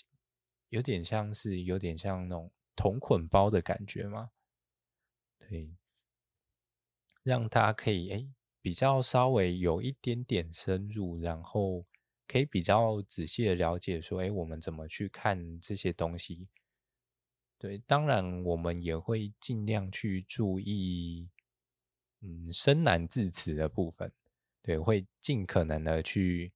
[0.71, 4.31] 有点像是有点像那种同捆包的感觉嘛，
[5.39, 5.77] 对，
[7.23, 8.27] 让大家可以哎
[8.63, 11.85] 比较稍微有一点点深入，然后
[12.27, 16.49] 可以比较仔细的了解说，哎，我们怎么去看这些东西？
[17.59, 21.29] 对，当然我们也会尽量去注意，
[22.21, 24.13] 嗯，生难字词的部分，
[24.63, 26.53] 对，会尽可能的去。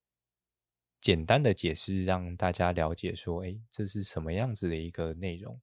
[1.01, 5.59] 简单的解释，让大家了解说，哎，这是什么样子的一个内容？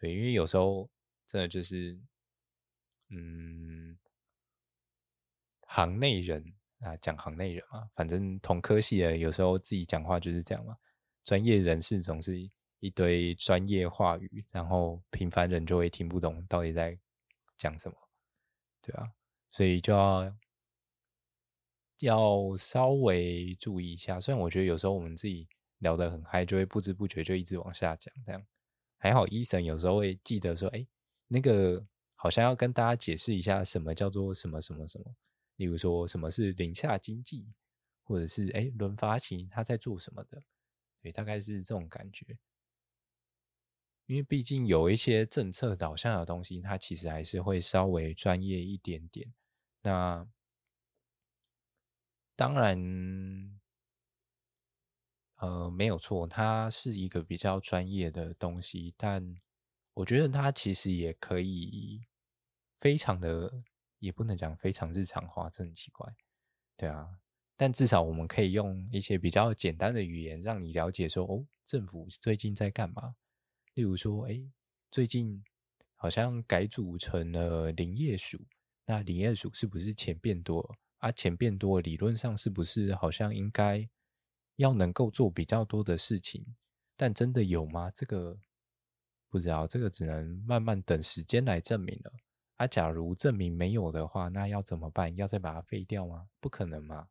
[0.00, 0.90] 对，因为有时候
[1.28, 1.96] 真的就是，
[3.10, 3.96] 嗯，
[5.60, 10.76] 行内人啊，讲行内人嘛，反正同科系的，有时候自己讲话就是这样嘛。
[11.24, 12.38] 专业人士总是
[12.80, 16.98] 一堆专业话语，然后平凡人就会听不懂到底在
[17.56, 17.96] 讲什么，
[18.82, 19.10] 对啊，
[19.50, 20.34] 所以就要。
[22.00, 25.48] 要稍微注意一下，虽然我觉得有时候我们自己
[25.78, 28.40] 聊得很嗨，就会不知不觉就一直往下讲，这样
[28.98, 29.26] 还好。
[29.26, 30.86] 医生有时候会记得说，哎，
[31.26, 35.12] 那个好像要跟大家解释一下什么叫做什么什么什么，
[35.58, 37.46] 例如说什么是林下经济，
[38.02, 40.42] 或者是哎轮发行他在做什么的，
[41.02, 42.38] 对，大概是这种感觉。
[44.06, 49.32] 因为毕竟有一些政策导向的东西，它其实还是会稍微专业一点点。
[49.82, 50.26] 那。
[52.38, 52.78] 当然，
[55.38, 59.36] 呃，没有错，它是一个比较专业的东西，但
[59.94, 62.06] 我觉得它其实也可以
[62.78, 63.62] 非常的，
[63.98, 66.14] 也不能讲非常日常化，这很奇怪，
[66.76, 67.18] 对啊。
[67.56, 73.16] 但至少我们可以用一些比较简单的语言，让你了解说，哦，政府最近在干嘛？
[73.74, 74.40] 例如说，哎，
[74.90, 75.42] 最近
[75.96, 78.46] 好像改组成了林业署，
[78.86, 80.76] 那林业署是不是钱变多了？
[80.98, 83.88] 啊，钱变多，理论上是不是好像应该
[84.56, 86.44] 要能够做比较多的事情？
[86.96, 87.90] 但真的有吗？
[87.92, 88.38] 这个
[89.28, 92.12] 不知道，这个只能慢慢等时间来证明了。
[92.58, 95.14] 啊，假如证明没有的话，那要怎么办？
[95.14, 96.28] 要再把它废掉吗？
[96.40, 97.08] 不可能嘛！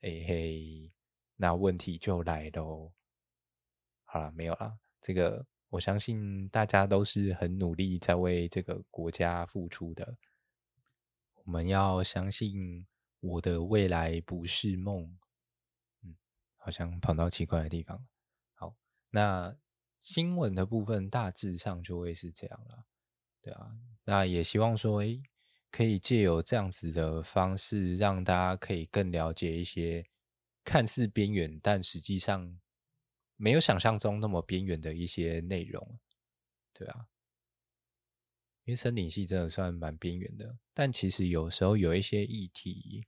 [0.00, 0.92] 嘿嘿，
[1.36, 2.90] 那问题就来喽。
[4.04, 4.78] 好了，没有了。
[5.02, 10.16] 这个我相信大家都是很努力在为这个国家付出的。
[11.44, 12.86] 我们要相信
[13.20, 15.18] 我的未来不是梦。
[16.02, 16.16] 嗯，
[16.56, 18.06] 好像跑到奇怪的地方。
[18.54, 18.74] 好，
[19.10, 19.54] 那
[19.98, 22.86] 新闻的部分大致上就会是这样了。
[23.42, 23.76] 对啊，
[24.10, 25.22] 那也希望说，诶，
[25.70, 30.04] 可以借由这样子的方式，让大家可以更了解一些
[30.64, 32.58] 看似边缘，但实际上
[33.36, 36.00] 没有想象中那么边缘的一些内容。
[36.72, 37.06] 对啊。
[38.64, 43.06] 因为森林系真的算蛮边缘的，但其实有时候有一些议题，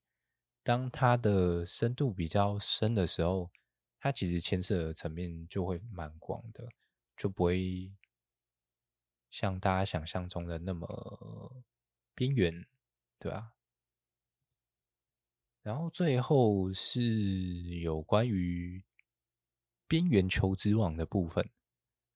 [0.62, 3.50] 当它的深度比较深的时候，
[3.98, 6.68] 它其实牵涉的层面就会蛮广的，
[7.16, 7.90] 就不会
[9.32, 11.64] 像大家想象中的那么
[12.14, 12.66] 边缘，
[13.18, 13.54] 对吧？
[15.62, 17.00] 然后最后是
[17.80, 18.84] 有关于
[19.88, 21.48] 边缘求职网的部分。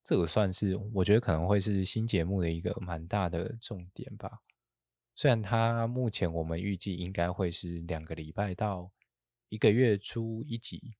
[0.03, 4.43] 这个算是我觉得可能会是新节目的一个蛮大的重点吧。
[5.15, 8.91] 虽然它目前我们预计应该会是两个礼拜到
[9.49, 10.95] 一个月出一集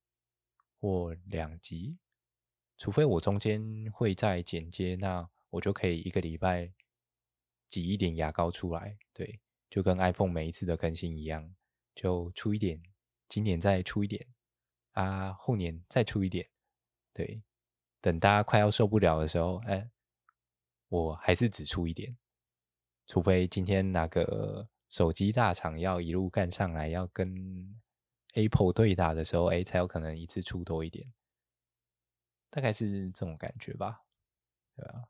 [0.80, 2.00] 或两集，
[2.78, 6.72] 除非我中间会再剪接，那我就可以一个礼拜
[7.68, 8.98] 挤一点牙膏出来。
[9.12, 9.40] 对，
[9.70, 11.56] 就跟 iPhone 每一次的更新一样，
[11.96, 12.82] 就出一点，
[13.28, 14.28] 今年再出一点
[14.92, 16.48] 啊，后年再出一点，
[17.14, 17.44] 对。
[18.00, 19.90] 等大家快要受不了的时候，哎，
[20.88, 22.16] 我还是只出一点，
[23.08, 27.82] 除非今天哪个手机大厂要一路干上来，要跟
[28.36, 31.12] Apple 对打的时候，哎，才有可能一次出多一点，
[32.52, 34.04] 大概是这种感觉吧，
[34.76, 35.10] 对吧？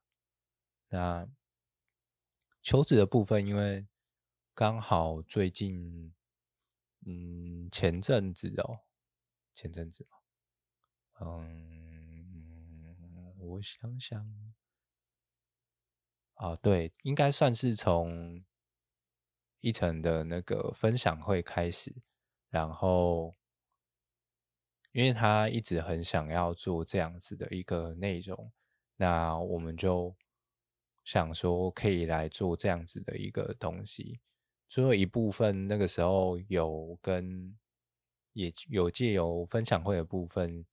[0.89, 1.27] 那
[2.61, 3.87] 求职的部分，因为
[4.53, 6.13] 刚好最近，
[7.05, 8.79] 嗯，前阵子哦，
[9.53, 10.07] 前阵子，
[11.19, 11.65] 嗯。
[13.39, 14.53] 我想想，
[16.33, 18.43] 啊，对，应该算是从
[19.61, 21.95] 一层的那个分享会开始，
[22.49, 23.35] 然后，
[24.91, 28.51] 因为他一直很想要做这样子的一个内容，
[28.97, 30.15] 那我们就
[31.07, 34.19] 想说可以来做这样子的一个东西。
[34.67, 37.57] 最后一部分那个时候有跟
[38.33, 40.65] 也有借由分享会的部分，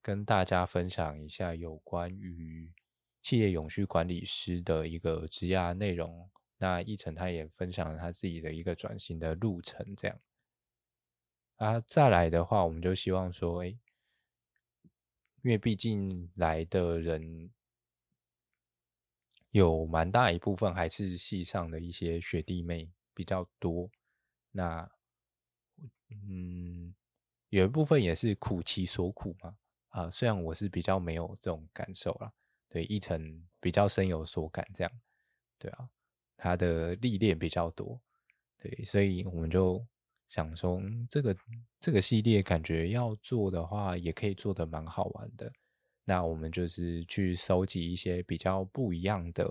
[0.00, 2.72] 跟大家分享一下有关于
[3.20, 6.30] 企业永续管理师的一个职涯内容。
[6.56, 10.18] 那一成他也分享了他自己的一个转型的路程，这样。
[11.56, 13.66] 啊，再来的话，我们就希望说，哎，
[15.42, 17.50] 因为毕竟来的人
[19.54, 23.88] 有蛮大一部分还是系上的一些学弟妹比较多，
[24.50, 24.90] 那，
[26.10, 26.92] 嗯，
[27.50, 29.56] 有一部分也是苦其所苦嘛。
[29.90, 32.32] 啊，虽然我是比较没有这种感受啦，
[32.68, 34.92] 对，一成比较深有所感，这样，
[35.56, 35.88] 对啊。
[36.36, 38.00] 他的历练比较多，
[38.58, 39.86] 对，所以我们就
[40.26, 41.36] 想说，这个
[41.78, 45.52] 这个系列感觉要做的话，也可以做的蛮好玩的。
[46.04, 49.46] 那我们就是去收集一些比较不一样的，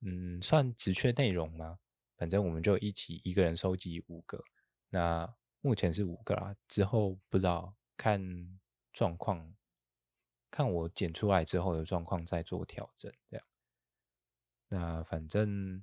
[0.00, 1.78] 嗯，算职缺内容吗？
[2.16, 4.42] 反正我们就一起一个人收集五个。
[4.88, 8.58] 那目前是五个啦，之后不知道看
[8.92, 9.54] 状况，
[10.50, 13.46] 看我剪出来之后的状况再做调整，这样。
[14.68, 15.82] 那反正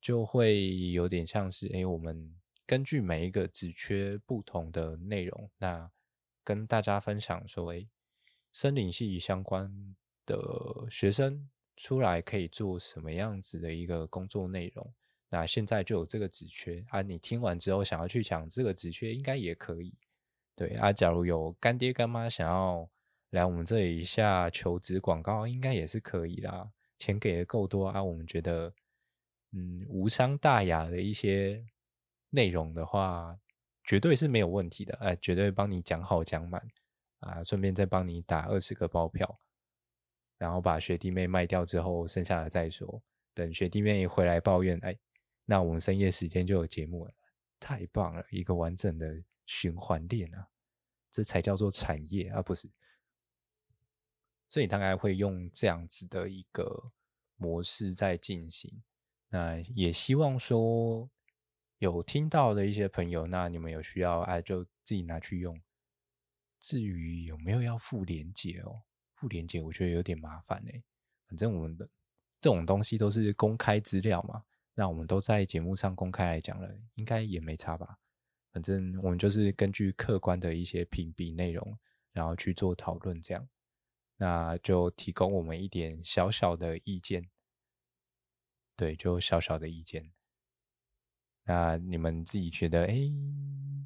[0.00, 5.90] 就会有点像是，哎，我们根据每一个职缺不同的内容，那
[6.44, 7.86] 跟大家分享说，哎，
[8.52, 9.72] 森林系相关
[10.26, 10.38] 的
[10.90, 14.92] 学生出来可以做什么样子的一个工作内容。
[15.28, 19.94] 那现在就有这个职缺啊，你听完之后想要去抢这个职缺，应该也可以。
[20.56, 22.90] 对啊，假如有干爹干妈想要
[23.30, 26.70] 来我们这里一下求职广告，应该也是可以啦。
[26.98, 28.74] 钱给的够多啊，我们觉得，
[29.52, 31.64] 嗯，无伤大雅的一些
[32.30, 33.38] 内容的话，
[33.84, 36.60] 绝对是没有问题的，哎，绝对帮你讲好讲满
[37.20, 39.40] 啊，顺便再帮你打二十个包票，
[40.36, 43.02] 然后把学弟妹卖掉之后，剩下的再说。
[43.32, 44.98] 等学弟妹回来抱怨，哎，
[45.44, 47.12] 那我们深夜时间就有节目了，
[47.58, 50.48] 太棒了，一个完整的循环链啊，
[51.12, 52.68] 这才叫做产业啊，不是？
[54.48, 56.90] 所以大概会用这样子的一个
[57.36, 58.82] 模式在进行。
[59.28, 61.08] 那也希望说
[61.78, 65.60] 有听到的一些朋友，那你们有需要哎，就自己拿去用。
[66.60, 68.82] 至于有没有要附连结哦，
[69.14, 70.82] 附连结我觉得有点麻烦哎。
[71.24, 71.88] 反正我们的
[72.40, 74.44] 这种东西都是公开资料嘛，
[74.74, 77.98] 那我们都在节目上公开来讲了，应该也没差吧。
[78.52, 81.78] 反正我们就是根据客观的一些评比内容，
[82.12, 83.48] 然后去做讨论这样。
[84.16, 87.30] 那就提供我们一点小小的意见，
[88.76, 90.12] 对，就小小的意见。
[91.44, 92.94] 那你们自己觉得，哎，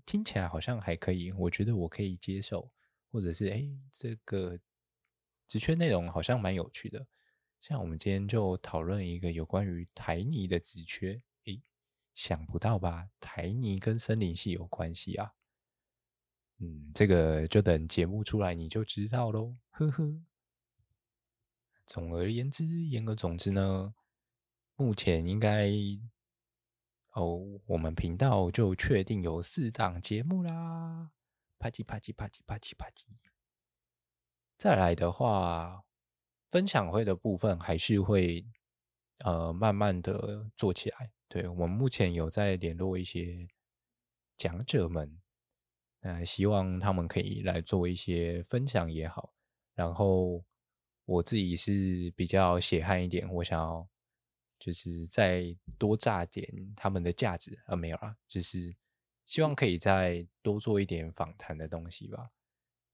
[0.04, 2.70] 听起来好像还可以，我觉得我可以接受，
[3.10, 4.58] 或者是，哎，这个
[5.46, 7.06] 职缺内容好像蛮有趣的。
[7.60, 11.58] 像我们今天就讨论一个有关于台泥的职缺，哎，
[12.14, 13.08] 想不到吧？
[13.18, 15.32] 台泥跟森林系有关系啊。
[16.58, 20.20] 嗯，这个就等节目出来你就知道喽，呵呵。
[21.86, 23.94] 总而言之，言而总之呢，
[24.76, 25.68] 目前应该
[27.14, 31.10] 哦，我们频道就确定有四档节目啦，
[31.58, 33.04] 啪叽啪叽啪叽啪叽啪叽。
[34.58, 35.84] 再来的话，
[36.50, 38.44] 分享会的部分还是会
[39.18, 41.12] 呃慢慢的做起来。
[41.28, 43.48] 对，我们目前有在联络一些
[44.36, 45.20] 讲者们。
[46.00, 49.32] 呃，希望他们可以来做一些分享也好，
[49.74, 50.44] 然后
[51.06, 53.88] 我自己是比较血汗一点，我想要
[54.64, 58.74] 就是再多炸点他们的价值啊，没有啦，就是
[59.26, 62.30] 希望可以再多做一点访谈的东西吧。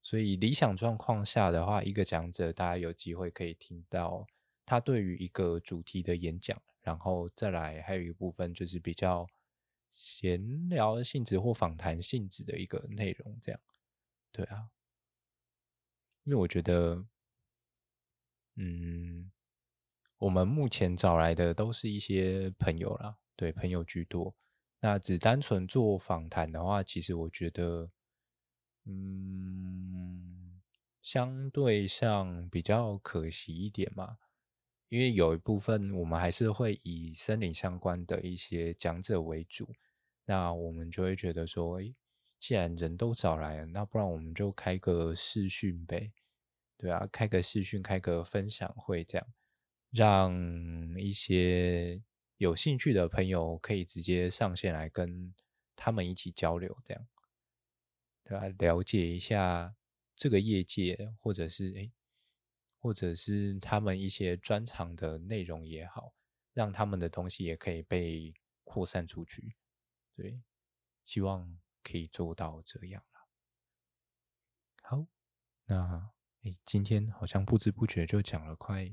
[0.01, 4.27] 所以理想状况下的话，一个讲者大家有机会可以听到
[4.65, 9.29] 他对于一个主题的演讲，然后再来还有一部分就是比较。
[9.93, 13.59] 闲聊性质或访谈性质的一个内容，这样，
[14.31, 14.69] 对啊，
[16.23, 17.05] 因为我觉得，
[18.55, 19.29] 嗯，
[20.21, 24.35] 我们目前找来的都是一些朋友啦，对，朋友居多。
[24.79, 27.89] 那只单纯做访谈的话，其实我觉得，
[28.85, 30.61] 嗯，
[31.01, 34.19] 相对上比较可惜一点嘛。
[34.89, 39.73] 因为有一部分我们还是会以森林相关的一些讲者为主，
[40.25, 41.95] 那我们就会觉得说，诶，
[42.39, 46.11] 既然人都找来了，那不然我们就开个视讯呗，
[46.77, 49.27] 对啊，开个视讯，开个分享会，这样
[49.91, 50.33] 让
[50.97, 52.01] 一些
[52.37, 55.33] 有兴趣的朋友可以直接上线来跟
[55.75, 57.07] 他们一起交流，这样，
[58.23, 59.75] 对吧，了解一下
[60.15, 61.91] 这个业界，或者是诶。
[62.83, 66.15] 或者是他们一些专长的内容也好，
[66.51, 68.33] 让他们的东西也可以被
[68.63, 69.55] 扩散出去。
[70.15, 70.41] 对，
[71.05, 73.19] 希望可以做到这样了。
[74.81, 75.05] 好，
[75.65, 76.09] 那
[76.41, 78.91] 哎，今天好像不知不觉就讲了快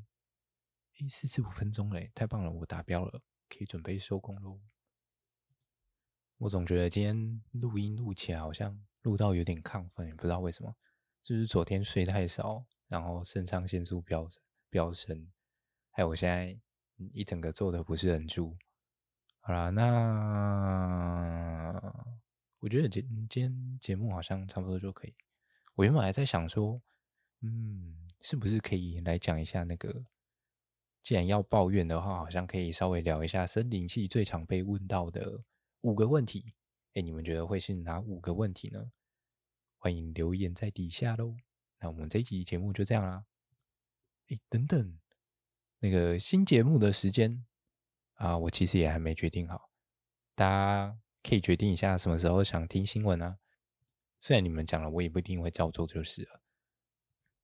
[1.07, 3.20] 四十五分钟嘞，太棒了，我达标了，
[3.51, 4.59] 可以准备收工喽。
[6.38, 10.74] 我总觉得今天录音录起来好像录到有点亢奋，也不知道为什么，
[11.22, 14.28] 就是昨天睡太少，然后肾上腺素飙
[14.70, 15.30] 飙升，
[15.90, 16.59] 还有我现在
[17.12, 18.57] 一整个坐的不是很住。
[19.40, 19.84] 好啦，那
[22.61, 25.14] 我觉得今今天节目好像差不多就可以。
[25.74, 26.82] 我原本还在想说，
[27.40, 30.05] 嗯，是不是可以来讲一下那个？
[31.09, 35.42] 既然要抱怨的话，好像可以稍微聊一下森林系最常被问到的。
[35.80, 36.52] 五个问题，
[36.92, 38.92] 哎，你们觉得会是哪五个问题呢？
[39.78, 41.34] 欢迎留言在底下喽。
[41.80, 43.24] 那我们这一集节目就这样啦。
[44.28, 44.98] 哎，等等，
[45.78, 47.42] 那个新节目的时间
[48.16, 49.70] 啊，我其实也还没决定好。
[50.34, 53.38] 大家可以决定一下什么时候想听新闻啊。
[54.20, 56.42] 虽然你们讲了，我也不一定会照做就是了。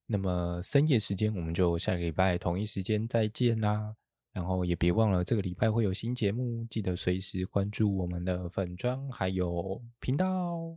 [0.07, 3.97] 那么深夜时间，我们就下个礼拜同一时间再见啦。
[4.33, 10.77] 然后也别忘了，这个礼拜会有新节目，记得随时关注我们的粉砖还有频道。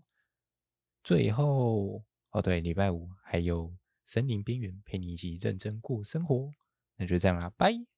[1.04, 3.74] 最后，哦对，礼拜五还有
[4.06, 6.52] 森林边缘陪你一起认真过生活，
[6.98, 7.97] 那就这样啦，拜。